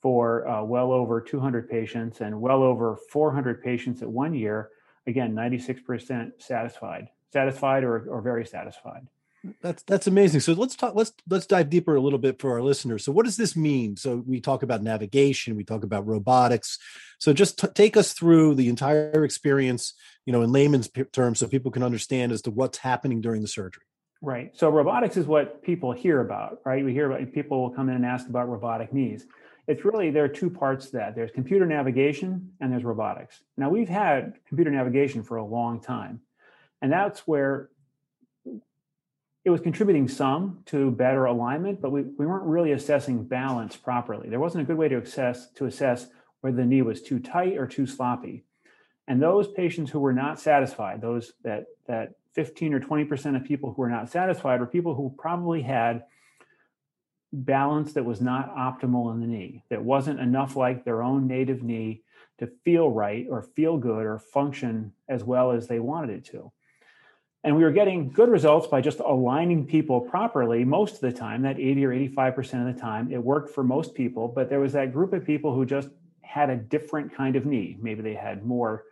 for 0.00 0.46
uh, 0.46 0.62
well 0.62 0.92
over 0.92 1.20
200 1.20 1.68
patients 1.68 2.20
and 2.20 2.40
well 2.40 2.62
over 2.62 2.96
400 3.10 3.62
patients 3.62 4.02
at 4.02 4.08
one 4.08 4.34
year. 4.34 4.70
Again, 5.06 5.34
96% 5.34 6.32
satisfied, 6.38 7.08
satisfied 7.32 7.82
or, 7.82 8.08
or 8.10 8.20
very 8.20 8.44
satisfied. 8.44 9.06
That's 9.62 9.84
that's 9.84 10.08
amazing. 10.08 10.40
So 10.40 10.52
let's 10.52 10.74
talk. 10.74 10.96
Let's 10.96 11.12
let's 11.28 11.46
dive 11.46 11.70
deeper 11.70 11.94
a 11.94 12.00
little 12.00 12.18
bit 12.18 12.40
for 12.40 12.52
our 12.52 12.60
listeners. 12.60 13.04
So 13.04 13.12
what 13.12 13.24
does 13.24 13.36
this 13.36 13.54
mean? 13.54 13.96
So 13.96 14.22
we 14.26 14.40
talk 14.40 14.64
about 14.64 14.82
navigation, 14.82 15.54
we 15.54 15.62
talk 15.62 15.84
about 15.84 16.06
robotics. 16.06 16.78
So 17.20 17.32
just 17.32 17.58
t- 17.58 17.68
take 17.68 17.96
us 17.96 18.12
through 18.12 18.56
the 18.56 18.68
entire 18.68 19.24
experience, 19.24 19.94
you 20.26 20.32
know, 20.32 20.42
in 20.42 20.50
layman's 20.50 20.88
p- 20.88 21.04
terms, 21.04 21.38
so 21.38 21.46
people 21.46 21.70
can 21.70 21.84
understand 21.84 22.32
as 22.32 22.42
to 22.42 22.50
what's 22.50 22.78
happening 22.78 23.20
during 23.20 23.40
the 23.40 23.48
surgery. 23.48 23.84
Right. 24.20 24.56
So 24.56 24.68
robotics 24.68 25.16
is 25.16 25.26
what 25.26 25.62
people 25.62 25.92
hear 25.92 26.20
about, 26.20 26.58
right? 26.64 26.84
We 26.84 26.92
hear 26.92 27.10
about 27.10 27.32
people 27.32 27.62
will 27.62 27.70
come 27.70 27.88
in 27.88 27.94
and 27.94 28.04
ask 28.04 28.28
about 28.28 28.48
robotic 28.48 28.92
knees 28.92 29.26
it's 29.68 29.84
really 29.84 30.10
there 30.10 30.24
are 30.24 30.28
two 30.28 30.48
parts 30.48 30.86
to 30.86 30.92
that. 30.92 31.14
There's 31.14 31.30
computer 31.30 31.66
navigation 31.66 32.52
and 32.60 32.72
there's 32.72 32.84
robotics. 32.84 33.42
Now 33.56 33.68
we've 33.68 33.88
had 33.88 34.38
computer 34.48 34.70
navigation 34.70 35.22
for 35.22 35.36
a 35.36 35.44
long 35.44 35.80
time 35.80 36.22
and 36.80 36.90
that's 36.90 37.20
where 37.20 37.68
it 39.44 39.50
was 39.50 39.60
contributing 39.60 40.08
some 40.08 40.62
to 40.66 40.90
better 40.90 41.26
alignment 41.26 41.80
but 41.80 41.92
we, 41.92 42.02
we 42.02 42.26
weren't 42.26 42.46
really 42.46 42.72
assessing 42.72 43.24
balance 43.24 43.76
properly. 43.76 44.30
There 44.30 44.40
wasn't 44.40 44.62
a 44.62 44.66
good 44.66 44.78
way 44.78 44.88
to 44.88 44.98
assess 44.98 45.50
to 45.52 45.66
assess 45.66 46.06
whether 46.40 46.56
the 46.56 46.64
knee 46.64 46.82
was 46.82 47.02
too 47.02 47.18
tight 47.18 47.58
or 47.58 47.66
too 47.66 47.86
sloppy. 47.86 48.44
And 49.06 49.22
those 49.22 49.48
patients 49.48 49.90
who 49.90 50.00
were 50.00 50.12
not 50.14 50.40
satisfied 50.40 51.02
those 51.02 51.34
that 51.44 51.66
that 51.86 52.14
15 52.32 52.72
or 52.72 52.80
20% 52.80 53.36
of 53.36 53.44
people 53.44 53.72
who 53.72 53.82
were 53.82 53.90
not 53.90 54.08
satisfied 54.08 54.60
were 54.60 54.66
people 54.66 54.94
who 54.94 55.14
probably 55.18 55.60
had 55.60 56.04
balance 57.32 57.92
that 57.92 58.04
was 58.04 58.20
not 58.20 58.54
optimal 58.54 59.12
in 59.12 59.20
the 59.20 59.26
knee, 59.26 59.62
that 59.68 59.82
wasn't 59.82 60.20
enough 60.20 60.56
like 60.56 60.84
their 60.84 61.02
own 61.02 61.26
native 61.26 61.62
knee 61.62 62.02
to 62.38 62.46
feel 62.64 62.90
right 62.90 63.26
or 63.30 63.42
feel 63.42 63.76
good 63.76 64.06
or 64.06 64.18
function 64.18 64.92
as 65.08 65.24
well 65.24 65.50
as 65.50 65.66
they 65.66 65.80
wanted 65.80 66.10
it 66.10 66.24
to. 66.26 66.50
And 67.44 67.56
we 67.56 67.62
were 67.62 67.70
getting 67.70 68.10
good 68.10 68.28
results 68.28 68.66
by 68.66 68.80
just 68.80 68.98
aligning 68.98 69.66
people 69.66 70.00
properly 70.00 70.64
most 70.64 70.96
of 70.96 71.00
the 71.00 71.12
time, 71.12 71.42
that 71.42 71.58
80 71.58 71.86
or 71.86 71.90
85% 71.90 72.68
of 72.68 72.74
the 72.74 72.80
time. 72.80 73.12
It 73.12 73.22
worked 73.22 73.54
for 73.54 73.62
most 73.62 73.94
people, 73.94 74.28
but 74.28 74.48
there 74.48 74.60
was 74.60 74.72
that 74.72 74.92
group 74.92 75.12
of 75.12 75.24
people 75.24 75.54
who 75.54 75.64
just 75.64 75.88
had 76.22 76.50
a 76.50 76.56
different 76.56 77.14
kind 77.14 77.36
of 77.36 77.46
knee. 77.46 77.76
Maybe 77.80 78.02
they 78.02 78.14
had 78.14 78.44
more 78.44 78.84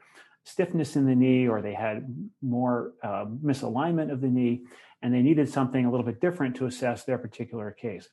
stiffness 0.44 0.94
in 0.94 1.06
the 1.06 1.14
knee 1.14 1.48
or 1.48 1.60
they 1.60 1.74
had 1.74 2.30
more 2.40 2.92
uh, 3.02 3.24
misalignment 3.44 4.12
of 4.12 4.20
the 4.20 4.28
knee, 4.28 4.62
and 5.02 5.12
they 5.12 5.22
needed 5.22 5.48
something 5.48 5.84
a 5.84 5.90
little 5.90 6.06
bit 6.06 6.20
different 6.20 6.54
to 6.56 6.66
assess 6.66 7.04
their 7.04 7.18
particular 7.18 7.72
case 7.72 8.08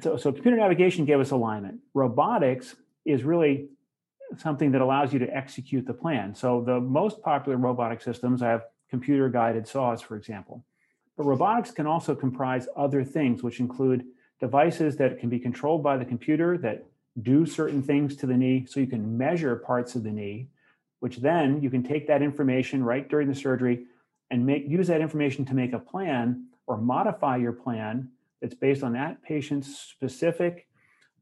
so, 0.00 0.16
so 0.16 0.32
computer 0.32 0.56
navigation 0.56 1.04
gave 1.04 1.20
us 1.20 1.30
alignment. 1.30 1.80
Robotics 1.94 2.76
is 3.04 3.24
really 3.24 3.68
something 4.36 4.72
that 4.72 4.80
allows 4.80 5.12
you 5.12 5.18
to 5.20 5.36
execute 5.36 5.86
the 5.86 5.94
plan. 5.94 6.34
So 6.34 6.62
the 6.62 6.80
most 6.80 7.22
popular 7.22 7.56
robotic 7.56 8.02
systems 8.02 8.40
have 8.40 8.64
computer 8.90 9.28
guided 9.28 9.66
saws, 9.66 10.02
for 10.02 10.16
example. 10.16 10.64
But 11.16 11.24
robotics 11.24 11.70
can 11.70 11.86
also 11.86 12.14
comprise 12.14 12.68
other 12.76 13.04
things, 13.04 13.42
which 13.42 13.60
include 13.60 14.04
devices 14.40 14.96
that 14.96 15.18
can 15.18 15.28
be 15.28 15.38
controlled 15.38 15.82
by 15.82 15.96
the 15.96 16.04
computer 16.04 16.58
that 16.58 16.84
do 17.22 17.46
certain 17.46 17.82
things 17.82 18.16
to 18.16 18.26
the 18.26 18.36
knee. 18.36 18.66
So 18.68 18.80
you 18.80 18.86
can 18.86 19.16
measure 19.16 19.56
parts 19.56 19.94
of 19.94 20.02
the 20.02 20.10
knee, 20.10 20.48
which 21.00 21.18
then 21.18 21.62
you 21.62 21.70
can 21.70 21.82
take 21.82 22.06
that 22.08 22.22
information 22.22 22.82
right 22.82 23.08
during 23.08 23.28
the 23.28 23.34
surgery 23.34 23.86
and 24.30 24.44
make 24.44 24.68
use 24.68 24.88
that 24.88 25.00
information 25.00 25.44
to 25.46 25.54
make 25.54 25.72
a 25.72 25.78
plan 25.78 26.46
or 26.66 26.76
modify 26.76 27.36
your 27.36 27.52
plan 27.52 28.08
it's 28.44 28.54
based 28.54 28.82
on 28.82 28.92
that 28.92 29.22
patient's 29.22 29.78
specific 29.78 30.68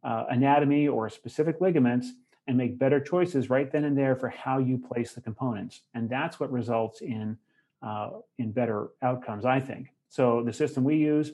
uh, 0.03 0.25
anatomy 0.31 0.89
or 0.89 1.09
specific 1.09 1.61
ligaments 1.61 2.13
and 2.49 2.57
make 2.57 2.79
better 2.79 2.99
choices 2.99 3.49
right 3.49 3.71
then 3.71 3.85
and 3.85 3.97
there 3.97 4.17
for 4.17 4.29
how 4.29 4.59
you 4.59 4.77
place 4.77 5.13
the 5.13 5.21
components. 5.21 5.83
And 5.95 6.11
that's 6.11 6.41
what 6.41 6.51
results 6.51 7.01
in, 7.01 7.39
uh, 7.81 8.11
in 8.39 8.51
better 8.51 8.89
outcomes, 9.01 9.45
I 9.45 9.61
think. 9.61 9.89
So 10.09 10.43
the 10.43 10.53
system 10.53 10.83
we 10.83 10.97
use 10.97 11.31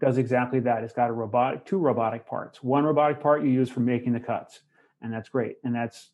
does 0.00 0.16
exactly 0.16 0.60
that. 0.60 0.82
It's 0.82 0.94
got 0.94 1.10
a 1.10 1.12
robotic, 1.12 1.66
two 1.66 1.78
robotic 1.78 2.26
parts. 2.26 2.62
One 2.62 2.84
robotic 2.84 3.20
part 3.20 3.42
you 3.42 3.50
use 3.50 3.70
for 3.70 3.80
making 3.80 4.14
the 4.14 4.20
cuts, 4.20 4.60
and 5.02 5.12
that's 5.12 5.28
great. 5.28 5.56
And 5.62 5.74
that's 5.74 6.10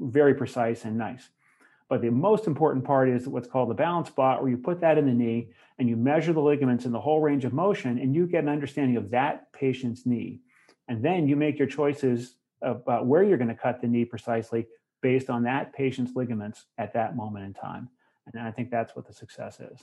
very 0.00 0.34
precise 0.34 0.84
and 0.84 0.96
nice. 0.96 1.28
But 1.88 2.02
the 2.02 2.10
most 2.10 2.46
important 2.46 2.84
part 2.84 3.08
is 3.08 3.26
what's 3.26 3.48
called 3.48 3.70
the 3.70 3.74
BalanceBot, 3.74 4.40
where 4.40 4.50
you 4.50 4.58
put 4.58 4.80
that 4.82 4.98
in 4.98 5.06
the 5.06 5.12
knee 5.12 5.48
and 5.78 5.88
you 5.88 5.96
measure 5.96 6.32
the 6.32 6.40
ligaments 6.40 6.84
in 6.84 6.92
the 6.92 7.00
whole 7.00 7.20
range 7.20 7.44
of 7.44 7.52
motion, 7.52 7.98
and 7.98 8.14
you 8.14 8.26
get 8.26 8.42
an 8.42 8.50
understanding 8.50 8.96
of 8.96 9.10
that 9.10 9.52
patient's 9.52 10.04
knee. 10.04 10.40
And 10.88 11.02
then 11.02 11.28
you 11.28 11.36
make 11.36 11.58
your 11.58 11.68
choices 11.68 12.34
about 12.60 13.06
where 13.06 13.22
you're 13.22 13.38
going 13.38 13.48
to 13.48 13.54
cut 13.54 13.80
the 13.80 13.86
knee 13.86 14.04
precisely 14.04 14.66
based 15.00 15.30
on 15.30 15.44
that 15.44 15.72
patient's 15.72 16.16
ligaments 16.16 16.66
at 16.76 16.92
that 16.94 17.16
moment 17.16 17.46
in 17.46 17.54
time. 17.54 17.88
And 18.26 18.42
I 18.42 18.50
think 18.50 18.70
that's 18.70 18.94
what 18.94 19.06
the 19.06 19.12
success 19.12 19.60
is. 19.60 19.80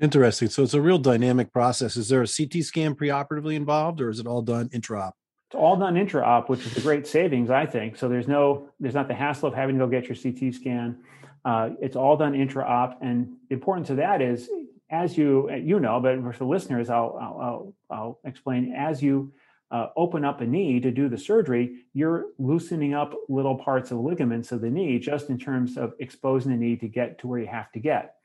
Interesting. 0.00 0.48
So 0.48 0.62
it's 0.62 0.74
a 0.74 0.80
real 0.80 0.98
dynamic 0.98 1.52
process. 1.52 1.96
Is 1.96 2.08
there 2.08 2.22
a 2.22 2.26
CT 2.26 2.62
scan 2.64 2.94
preoperatively 2.94 3.54
involved, 3.54 4.00
or 4.00 4.08
is 4.08 4.20
it 4.20 4.26
all 4.26 4.42
done 4.42 4.70
intra-op? 4.72 5.16
It's 5.48 5.56
all 5.56 5.76
done 5.76 5.96
intra-op, 5.96 6.48
which 6.48 6.64
is 6.64 6.76
a 6.76 6.80
great 6.80 7.06
savings, 7.06 7.50
I 7.50 7.66
think. 7.66 7.96
So 7.96 8.08
there's 8.08 8.28
no, 8.28 8.68
there's 8.78 8.94
not 8.94 9.08
the 9.08 9.14
hassle 9.14 9.48
of 9.48 9.54
having 9.54 9.78
to 9.78 9.84
go 9.84 9.90
get 9.90 10.08
your 10.08 10.16
CT 10.16 10.54
scan. 10.54 10.98
Uh, 11.44 11.70
it's 11.80 11.96
all 11.96 12.16
done 12.16 12.34
intra-op, 12.34 12.98
and 13.02 13.36
the 13.48 13.54
importance 13.54 13.90
of 13.90 13.96
that 13.96 14.20
is 14.20 14.48
as 14.90 15.16
you 15.16 15.50
you 15.50 15.80
know, 15.80 16.00
but 16.00 16.20
for 16.20 16.38
the 16.38 16.44
listeners, 16.44 16.90
I'll 16.90 17.16
I'll, 17.20 17.74
I'll 17.90 18.18
explain. 18.24 18.74
As 18.76 19.02
you 19.02 19.32
uh, 19.70 19.88
open 19.96 20.24
up 20.24 20.40
a 20.40 20.46
knee 20.46 20.80
to 20.80 20.90
do 20.90 21.08
the 21.08 21.16
surgery, 21.16 21.84
you're 21.94 22.26
loosening 22.38 22.92
up 22.92 23.14
little 23.28 23.56
parts 23.56 23.92
of 23.92 23.98
ligaments 23.98 24.50
of 24.50 24.60
the 24.60 24.70
knee 24.70 24.98
just 24.98 25.30
in 25.30 25.38
terms 25.38 25.76
of 25.76 25.94
exposing 26.00 26.50
the 26.50 26.58
knee 26.58 26.76
to 26.76 26.88
get 26.88 27.18
to 27.20 27.28
where 27.28 27.38
you 27.38 27.46
have 27.46 27.70
to 27.72 27.78
get. 27.78 28.16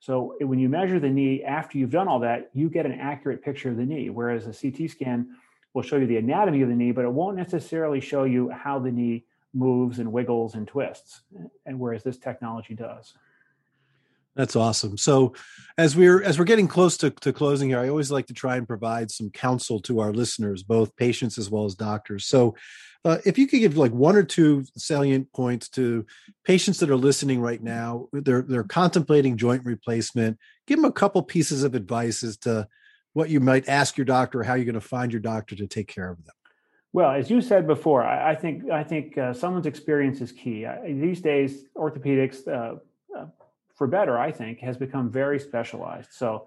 So 0.00 0.34
when 0.40 0.58
you 0.58 0.68
measure 0.68 0.98
the 0.98 1.10
knee 1.10 1.42
after 1.42 1.78
you've 1.78 1.90
done 1.90 2.08
all 2.08 2.20
that, 2.20 2.50
you 2.54 2.70
get 2.70 2.86
an 2.86 2.92
accurate 2.92 3.42
picture 3.42 3.70
of 3.70 3.76
the 3.76 3.84
knee, 3.84 4.10
whereas 4.10 4.46
a 4.46 4.52
CT 4.52 4.90
scan 4.90 5.28
will 5.74 5.82
show 5.82 5.96
you 5.96 6.06
the 6.06 6.16
anatomy 6.16 6.62
of 6.62 6.68
the 6.68 6.74
knee, 6.74 6.92
but 6.92 7.04
it 7.04 7.12
won't 7.12 7.36
necessarily 7.36 8.00
show 8.00 8.24
you 8.24 8.48
how 8.50 8.78
the 8.78 8.90
knee 8.90 9.24
moves 9.54 9.98
and 9.98 10.12
wiggles 10.12 10.54
and 10.54 10.66
twists, 10.66 11.22
and 11.64 11.78
whereas 11.78 12.02
this 12.02 12.18
technology 12.18 12.74
does. 12.74 13.14
That's 14.36 14.56
awesome. 14.56 14.96
So, 14.96 15.34
as 15.78 15.94
we're 15.94 16.22
as 16.22 16.38
we're 16.38 16.44
getting 16.44 16.66
close 16.66 16.96
to, 16.98 17.10
to 17.10 17.32
closing 17.32 17.68
here, 17.68 17.78
I 17.78 17.88
always 17.88 18.10
like 18.10 18.26
to 18.26 18.34
try 18.34 18.56
and 18.56 18.66
provide 18.66 19.10
some 19.10 19.30
counsel 19.30 19.80
to 19.82 20.00
our 20.00 20.12
listeners, 20.12 20.64
both 20.64 20.96
patients 20.96 21.38
as 21.38 21.50
well 21.50 21.66
as 21.66 21.76
doctors. 21.76 22.26
So, 22.26 22.56
uh, 23.04 23.18
if 23.24 23.38
you 23.38 23.46
could 23.46 23.60
give 23.60 23.76
like 23.76 23.92
one 23.92 24.16
or 24.16 24.24
two 24.24 24.64
salient 24.76 25.32
points 25.32 25.68
to 25.70 26.04
patients 26.44 26.80
that 26.80 26.90
are 26.90 26.96
listening 26.96 27.40
right 27.40 27.62
now, 27.62 28.08
they're 28.12 28.42
they're 28.42 28.64
contemplating 28.64 29.36
joint 29.36 29.64
replacement. 29.64 30.38
Give 30.66 30.78
them 30.78 30.86
a 30.86 30.92
couple 30.92 31.22
pieces 31.22 31.62
of 31.62 31.76
advice 31.76 32.24
as 32.24 32.36
to 32.38 32.66
what 33.12 33.30
you 33.30 33.38
might 33.38 33.68
ask 33.68 33.96
your 33.96 34.04
doctor, 34.04 34.40
or 34.40 34.42
how 34.42 34.54
you're 34.54 34.64
going 34.64 34.74
to 34.74 34.80
find 34.80 35.12
your 35.12 35.20
doctor 35.20 35.54
to 35.54 35.68
take 35.68 35.86
care 35.86 36.10
of 36.10 36.24
them. 36.24 36.34
Well, 36.94 37.10
as 37.10 37.28
you 37.28 37.40
said 37.40 37.66
before, 37.66 38.04
I, 38.04 38.30
I 38.30 38.34
think 38.36 38.70
I 38.70 38.84
think 38.84 39.18
uh, 39.18 39.32
someone's 39.34 39.66
experience 39.66 40.20
is 40.20 40.30
key. 40.30 40.64
I, 40.64 40.92
these 40.92 41.20
days, 41.20 41.64
orthopedics 41.76 42.46
uh, 42.46 42.76
for 43.74 43.88
better, 43.88 44.16
I 44.16 44.30
think, 44.30 44.60
has 44.60 44.76
become 44.76 45.10
very 45.10 45.40
specialized. 45.40 46.12
So, 46.12 46.46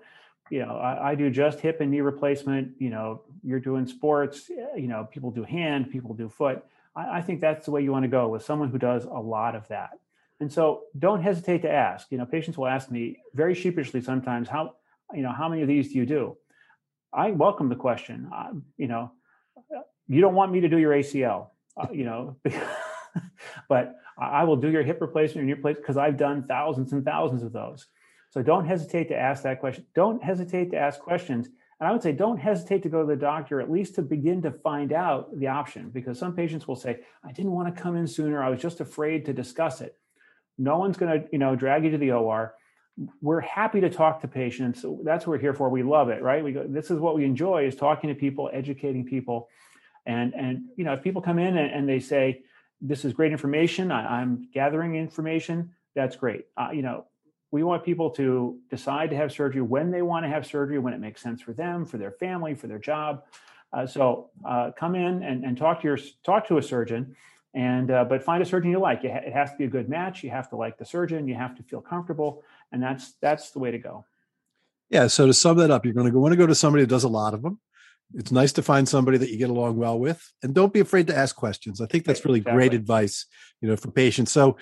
you 0.49 0.60
know, 0.65 0.77
I, 0.77 1.12
I, 1.12 1.15
do 1.15 1.29
just 1.29 1.60
hip 1.60 1.81
and 1.81 1.91
knee 1.91 1.99
replacement. 1.99 2.71
You 2.79 2.91
know, 2.91 3.23
you're 3.43 3.60
doing 3.60 3.86
sports. 3.86 4.47
You 4.47 4.88
know, 4.88 5.05
people 5.12 5.31
do 5.31 5.43
hand, 5.43 5.91
people 5.91 6.13
do 6.13 6.29
foot. 6.29 6.63
I, 6.95 7.17
I 7.17 7.21
think 7.21 7.41
that's 7.41 7.65
the 7.65 7.71
way 7.71 7.81
you 7.81 7.91
want 7.91 8.03
to 8.03 8.10
go 8.10 8.29
with 8.29 8.41
someone 8.41 8.69
who 8.69 8.77
does 8.77 9.03
a 9.03 9.19
lot 9.19 9.53
of 9.53 9.67
that. 9.67 9.99
And 10.39 10.49
so, 10.49 10.83
don't 10.97 11.21
hesitate 11.21 11.62
to 11.63 11.69
ask. 11.69 12.07
You 12.10 12.19
know, 12.19 12.25
patients 12.25 12.57
will 12.57 12.67
ask 12.67 12.89
me 12.89 13.17
very 13.33 13.53
sheepishly 13.53 13.99
sometimes, 13.99 14.47
"How, 14.47 14.75
you 15.13 15.23
know, 15.23 15.33
how 15.33 15.49
many 15.49 15.62
of 15.62 15.67
these 15.67 15.91
do 15.91 15.95
you 15.95 16.05
do?" 16.05 16.38
I 17.12 17.31
welcome 17.31 17.67
the 17.67 17.75
question. 17.75 18.29
Uh, 18.33 18.53
you 18.77 18.88
know, 18.88 19.12
you 20.08 20.22
don't 20.22 20.36
want 20.36 20.52
me 20.52 20.62
to 20.62 20.70
do 20.70 20.78
your 20.78 20.93
ACL. 20.93 21.50
Uh, 21.76 21.88
you 21.91 22.06
know, 22.06 22.38
but 23.70 23.96
I 24.17 24.43
will 24.46 24.56
do 24.56 24.70
your 24.70 24.84
hip 24.84 25.00
replacement 25.00 25.43
in 25.43 25.48
your 25.48 25.58
place 25.58 25.78
because 25.78 25.98
I've 25.98 26.17
done 26.17 26.46
thousands 26.48 26.91
and 26.93 27.06
thousands 27.06 27.43
of 27.43 27.54
those. 27.54 27.86
So 28.32 28.41
don't 28.41 28.65
hesitate 28.65 29.10
to 29.10 29.17
ask 29.17 29.43
that 29.43 29.60
question. 29.60 29.86
Don't 29.96 30.24
hesitate 30.24 30.72
to 30.72 30.78
ask 30.78 31.00
questions. 31.00 31.48
And 31.80 31.88
I 31.88 31.91
would 31.91 32.02
say 32.02 32.12
don't 32.12 32.38
hesitate 32.38 32.84
to 32.84 32.89
go 32.89 33.02
to 33.02 33.08
the 33.08 33.15
doctor 33.15 33.62
at 33.62 33.72
least 33.72 33.96
to 33.96 34.02
begin 34.02 34.41
to 34.41 34.52
find 34.52 34.91
out 34.91 35.38
the 35.38 35.48
option 35.48 35.89
because 35.89 36.17
some 36.17 36.36
patients 36.36 36.67
will 36.67 36.76
say, 36.76 37.00
I 37.24 37.32
didn't 37.32 37.52
want 37.52 37.74
to 37.74 37.82
come 37.82 37.96
in 37.96 38.08
sooner. 38.08 38.43
I 38.43 38.50
was 38.50 38.60
just 38.60 38.80
afraid 38.80 39.26
to 39.26 39.34
discuss 39.34 39.82
it. 39.82 39.96
No 40.58 40.80
one's 40.80 40.98
going 40.98 41.22
to, 41.22 41.28
you 41.32 41.38
know, 41.38 41.56
drag 41.56 41.84
you 41.84 41.91
to 41.91 41.98
the 41.98 42.12
OR. 42.12 42.56
We're 43.22 43.41
happy 43.41 43.80
to 43.82 43.91
talk 43.91 44.22
to 44.22 44.28
patients. 44.28 44.84
That's 45.04 45.28
what 45.28 45.34
we're 45.34 45.41
here 45.41 45.54
for. 45.54 45.70
We 45.70 45.84
love 45.84 46.10
it, 46.10 46.24
right? 46.24 46.43
We 46.43 46.52
go, 46.52 46.65
this 46.67 46.89
is 46.89 46.98
what 46.98 47.15
we 47.15 47.26
enjoy 47.26 47.67
is 47.67 47.76
talking 47.76 48.10
to 48.10 48.15
people, 48.15 48.50
educating 48.52 49.06
people. 49.06 49.50
And 50.08 50.34
and 50.34 50.63
you 50.76 50.86
know, 50.86 50.93
if 50.93 51.04
people 51.04 51.22
come 51.22 51.38
in 51.38 51.58
and, 51.58 51.72
and 51.72 51.88
they 51.88 52.00
say, 52.00 52.41
this 52.82 53.06
is 53.06 53.13
great 53.13 53.32
information. 53.32 53.91
I, 53.91 54.22
am 54.22 54.48
gathering 54.54 54.96
information. 54.96 55.72
That's 55.96 56.15
great. 56.15 56.46
Uh, 56.56 56.70
you 56.74 56.82
know, 56.82 57.06
we 57.52 57.63
want 57.63 57.84
people 57.84 58.10
to 58.12 58.58
decide 58.70 59.10
to 59.10 59.15
have 59.15 59.32
surgery 59.32 59.62
when 59.62 59.91
they 59.91 60.02
want 60.02 60.26
to 60.26 60.30
have 60.30 60.46
surgery, 60.46 60.80
when 60.80 60.93
it 60.93 61.00
makes 61.00 61.22
sense 61.22 61.41
for 61.41 61.54
them, 61.54 61.86
for 61.86 61.98
their 61.98 62.12
family, 62.12 62.56
for 62.56 62.67
their 62.67 62.80
job. 62.80 63.24
Uh, 63.74 63.86
so 63.86 64.30
uh, 64.48 64.72
come 64.78 64.96
in 64.96 65.24
and, 65.24 65.43
and, 65.43 65.58
talk 65.58 65.82
to 65.82 65.88
your 65.88 65.98
talk 66.24 66.48
to 66.48 66.58
a 66.58 66.63
surgeon, 66.63 67.15
and 67.54 67.91
uh, 67.91 68.06
but 68.06 68.24
find 68.24 68.41
a 68.41 68.46
surgeon 68.46 68.72
you 68.72 68.80
like. 68.80 69.04
It 69.04 69.34
has 69.34 69.52
to 69.52 69.58
be 69.58 69.65
a 69.65 69.70
good 69.70 69.89
match. 69.89 70.24
You 70.24 70.30
have 70.30 70.50
to 70.52 70.56
like 70.56 70.78
the 70.78 70.86
surgeon. 70.86 71.28
You 71.28 71.36
have 71.36 71.54
to 71.58 71.63
feel 71.63 71.82
comfortable, 71.82 72.43
and 72.72 72.82
that's 72.82 73.15
that's 73.22 73.52
the 73.52 73.60
way 73.60 73.72
to 73.72 73.78
go. 73.78 74.06
Yeah. 74.89 75.08
So 75.08 75.28
to 75.28 75.34
sum 75.34 75.58
that 75.58 75.70
up, 75.70 75.84
you're 75.84 75.93
going 75.93 76.10
to 76.10 76.17
want 76.17 76.32
to 76.32 76.38
go 76.38 76.48
to 76.48 76.56
somebody 76.56 76.84
who 76.84 76.88
does 76.88 77.04
a 77.04 77.10
lot 77.10 77.34
of 77.34 77.41
them 77.41 77.60
it's 78.13 78.32
nice 78.32 78.54
to 78.54 78.62
find 78.62 78.88
somebody 78.88 79.17
that 79.17 79.30
you 79.30 79.38
get 79.38 79.50
along 79.50 79.78
well 79.78 80.00
with 80.00 80.22
and 80.41 80.54
don't 80.54 80.74
be 80.74 80.80
afraid 80.80 81.08
to 81.08 81.17
ask 81.17 81.36
questions. 81.36 81.82
I 81.82 81.88
think 81.88 82.06
that's 82.06 82.26
really 82.26 82.39
exactly. 82.39 82.58
great 82.58 82.74
advice 82.74 83.26
you 83.62 83.67
know 83.67 83.76
for 83.76 83.91
patients. 83.91 84.32
So 84.32 84.58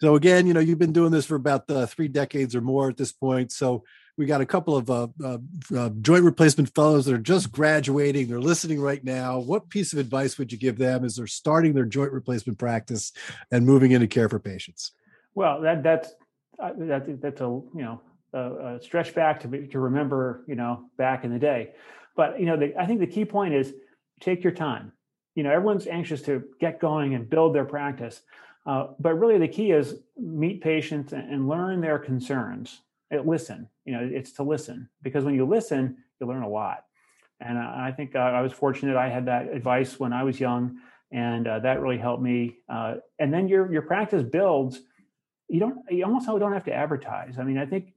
so 0.00 0.14
again 0.14 0.46
you 0.46 0.54
know 0.54 0.60
you've 0.60 0.78
been 0.78 0.92
doing 0.92 1.12
this 1.12 1.26
for 1.26 1.36
about 1.36 1.70
uh, 1.70 1.86
three 1.86 2.08
decades 2.08 2.54
or 2.54 2.60
more 2.60 2.88
at 2.88 2.96
this 2.96 3.12
point 3.12 3.52
so 3.52 3.84
we 4.18 4.26
got 4.26 4.40
a 4.40 4.46
couple 4.46 4.76
of 4.76 4.90
uh, 4.90 5.06
uh, 5.24 5.38
uh, 5.74 5.90
joint 6.00 6.24
replacement 6.24 6.74
fellows 6.74 7.06
that 7.06 7.14
are 7.14 7.18
just 7.18 7.52
graduating. 7.52 8.26
They're 8.26 8.40
listening 8.40 8.80
right 8.80 9.02
now. 9.02 9.38
What 9.38 9.70
piece 9.70 9.92
of 9.92 10.00
advice 10.00 10.36
would 10.38 10.50
you 10.50 10.58
give 10.58 10.76
them 10.76 11.04
as 11.04 11.14
they're 11.16 11.28
starting 11.28 11.72
their 11.72 11.84
joint 11.84 12.10
replacement 12.10 12.58
practice 12.58 13.12
and 13.52 13.64
moving 13.64 13.92
into 13.92 14.08
care 14.08 14.28
for 14.28 14.40
patients? 14.40 14.90
Well 15.34 15.60
that 15.60 15.84
that's 15.84 16.12
uh, 16.60 16.72
that, 16.76 17.22
that's 17.22 17.40
a 17.40 17.44
you 17.44 17.70
know 17.74 18.00
a, 18.32 18.76
a 18.76 18.82
stretch 18.82 19.14
back 19.14 19.40
to, 19.40 19.66
to 19.68 19.78
remember 19.78 20.44
you 20.48 20.56
know 20.56 20.90
back 20.96 21.24
in 21.24 21.32
the 21.32 21.38
day 21.38 21.70
but 22.18 22.40
you 22.40 22.46
know, 22.46 22.56
the, 22.56 22.74
I 22.76 22.84
think 22.84 22.98
the 22.98 23.06
key 23.06 23.24
point 23.24 23.54
is 23.54 23.72
take 24.20 24.42
your 24.42 24.52
time. 24.52 24.90
You 25.36 25.44
know, 25.44 25.52
everyone's 25.52 25.86
anxious 25.86 26.20
to 26.22 26.42
get 26.60 26.80
going 26.80 27.14
and 27.14 27.30
build 27.30 27.54
their 27.54 27.64
practice, 27.64 28.22
uh, 28.66 28.88
but 28.98 29.14
really 29.14 29.38
the 29.38 29.46
key 29.46 29.70
is 29.70 29.94
meet 30.16 30.60
patients 30.60 31.12
and, 31.12 31.32
and 31.32 31.48
learn 31.48 31.80
their 31.80 31.96
concerns. 31.96 32.80
It, 33.12 33.24
listen. 33.24 33.68
You 33.84 33.92
know, 33.92 34.10
it's 34.12 34.32
to 34.32 34.42
listen 34.42 34.90
because 35.00 35.24
when 35.24 35.36
you 35.36 35.46
listen, 35.46 35.96
you 36.20 36.26
learn 36.26 36.42
a 36.42 36.48
lot. 36.48 36.86
And 37.40 37.56
uh, 37.56 37.60
I 37.60 37.94
think 37.96 38.16
uh, 38.16 38.18
I 38.18 38.40
was 38.40 38.52
fortunate. 38.52 38.96
I 38.96 39.08
had 39.08 39.26
that 39.26 39.46
advice 39.46 40.00
when 40.00 40.12
I 40.12 40.24
was 40.24 40.40
young, 40.40 40.78
and 41.12 41.46
uh, 41.46 41.60
that 41.60 41.80
really 41.80 41.98
helped 41.98 42.22
me. 42.22 42.56
Uh, 42.68 42.96
and 43.20 43.32
then 43.32 43.46
your 43.46 43.72
your 43.72 43.82
practice 43.82 44.24
builds. 44.24 44.80
You 45.48 45.60
don't. 45.60 45.78
You 45.88 46.04
almost 46.04 46.26
don't 46.26 46.52
have 46.52 46.64
to 46.64 46.74
advertise. 46.74 47.38
I 47.38 47.44
mean, 47.44 47.58
I 47.58 47.64
think 47.64 47.92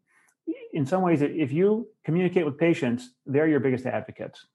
in 0.74 0.86
some 0.86 1.02
ways, 1.02 1.22
if 1.22 1.52
you 1.52 1.88
communicate 2.06 2.46
with 2.46 2.58
patients, 2.58 3.12
they're 3.26 3.48
your 3.48 3.60
biggest 3.60 3.86
advocates. 3.86 4.46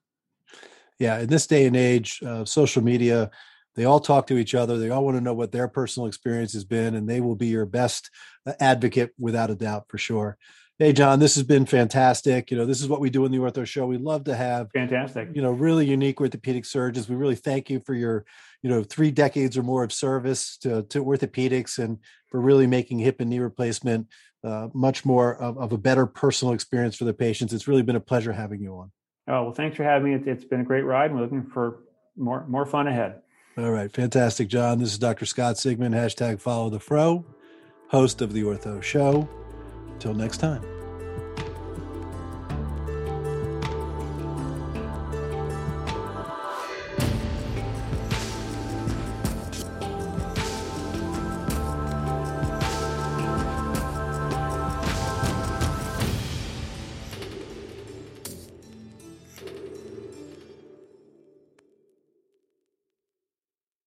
Yeah, 0.98 1.18
in 1.18 1.28
this 1.28 1.46
day 1.46 1.66
and 1.66 1.76
age, 1.76 2.20
uh, 2.24 2.44
social 2.44 2.82
media, 2.82 3.30
they 3.74 3.84
all 3.84 4.00
talk 4.00 4.26
to 4.28 4.38
each 4.38 4.54
other. 4.54 4.78
They 4.78 4.90
all 4.90 5.04
want 5.04 5.18
to 5.18 5.22
know 5.22 5.34
what 5.34 5.52
their 5.52 5.68
personal 5.68 6.06
experience 6.06 6.54
has 6.54 6.64
been, 6.64 6.94
and 6.94 7.08
they 7.08 7.20
will 7.20 7.36
be 7.36 7.48
your 7.48 7.66
best 7.66 8.10
uh, 8.46 8.54
advocate 8.60 9.10
without 9.18 9.50
a 9.50 9.54
doubt 9.54 9.84
for 9.88 9.98
sure. 9.98 10.38
Hey, 10.78 10.92
John, 10.92 11.20
this 11.20 11.36
has 11.36 11.44
been 11.44 11.64
fantastic. 11.64 12.50
You 12.50 12.58
know, 12.58 12.66
this 12.66 12.82
is 12.82 12.88
what 12.88 13.00
we 13.00 13.08
do 13.08 13.24
in 13.24 13.32
the 13.32 13.38
Ortho 13.38 13.66
Show. 13.66 13.86
We 13.86 13.96
love 13.96 14.24
to 14.24 14.36
have 14.36 14.70
fantastic, 14.72 15.30
you 15.34 15.40
know, 15.40 15.50
really 15.50 15.86
unique 15.86 16.20
orthopedic 16.20 16.66
surgeons. 16.66 17.08
We 17.08 17.16
really 17.16 17.34
thank 17.34 17.70
you 17.70 17.80
for 17.80 17.94
your, 17.94 18.26
you 18.62 18.68
know, 18.68 18.82
three 18.82 19.10
decades 19.10 19.56
or 19.56 19.62
more 19.62 19.84
of 19.84 19.92
service 19.92 20.58
to, 20.58 20.82
to 20.82 21.02
orthopedics 21.02 21.78
and 21.78 21.98
for 22.28 22.42
really 22.42 22.66
making 22.66 22.98
hip 22.98 23.20
and 23.20 23.30
knee 23.30 23.38
replacement 23.38 24.08
uh, 24.46 24.68
much 24.72 25.04
more 25.04 25.34
of, 25.36 25.58
of, 25.58 25.72
a 25.72 25.78
better 25.78 26.06
personal 26.06 26.54
experience 26.54 26.96
for 26.96 27.04
the 27.04 27.12
patients. 27.12 27.52
It's 27.52 27.66
really 27.66 27.82
been 27.82 27.96
a 27.96 28.00
pleasure 28.00 28.32
having 28.32 28.60
you 28.60 28.74
on. 28.76 28.92
Oh 29.28 29.44
well, 29.44 29.52
thanks 29.52 29.76
for 29.76 29.82
having 29.82 30.14
me. 30.14 30.30
it's 30.30 30.44
been 30.44 30.60
a 30.60 30.64
great 30.64 30.84
ride. 30.84 31.12
We're 31.12 31.20
looking 31.20 31.44
for 31.44 31.80
more 32.16 32.46
more 32.46 32.64
fun 32.64 32.86
ahead. 32.86 33.22
All 33.58 33.70
right, 33.70 33.92
fantastic, 33.92 34.48
John. 34.48 34.78
This 34.78 34.92
is 34.92 34.98
Dr. 34.98 35.26
Scott 35.26 35.56
Sigman. 35.56 35.94
Hashtag 35.94 36.40
Follow 36.40 36.70
the 36.70 36.78
Fro, 36.78 37.24
host 37.88 38.20
of 38.20 38.32
the 38.32 38.42
Ortho 38.42 38.82
Show. 38.82 39.28
Until 39.94 40.14
next 40.14 40.38
time. 40.38 40.75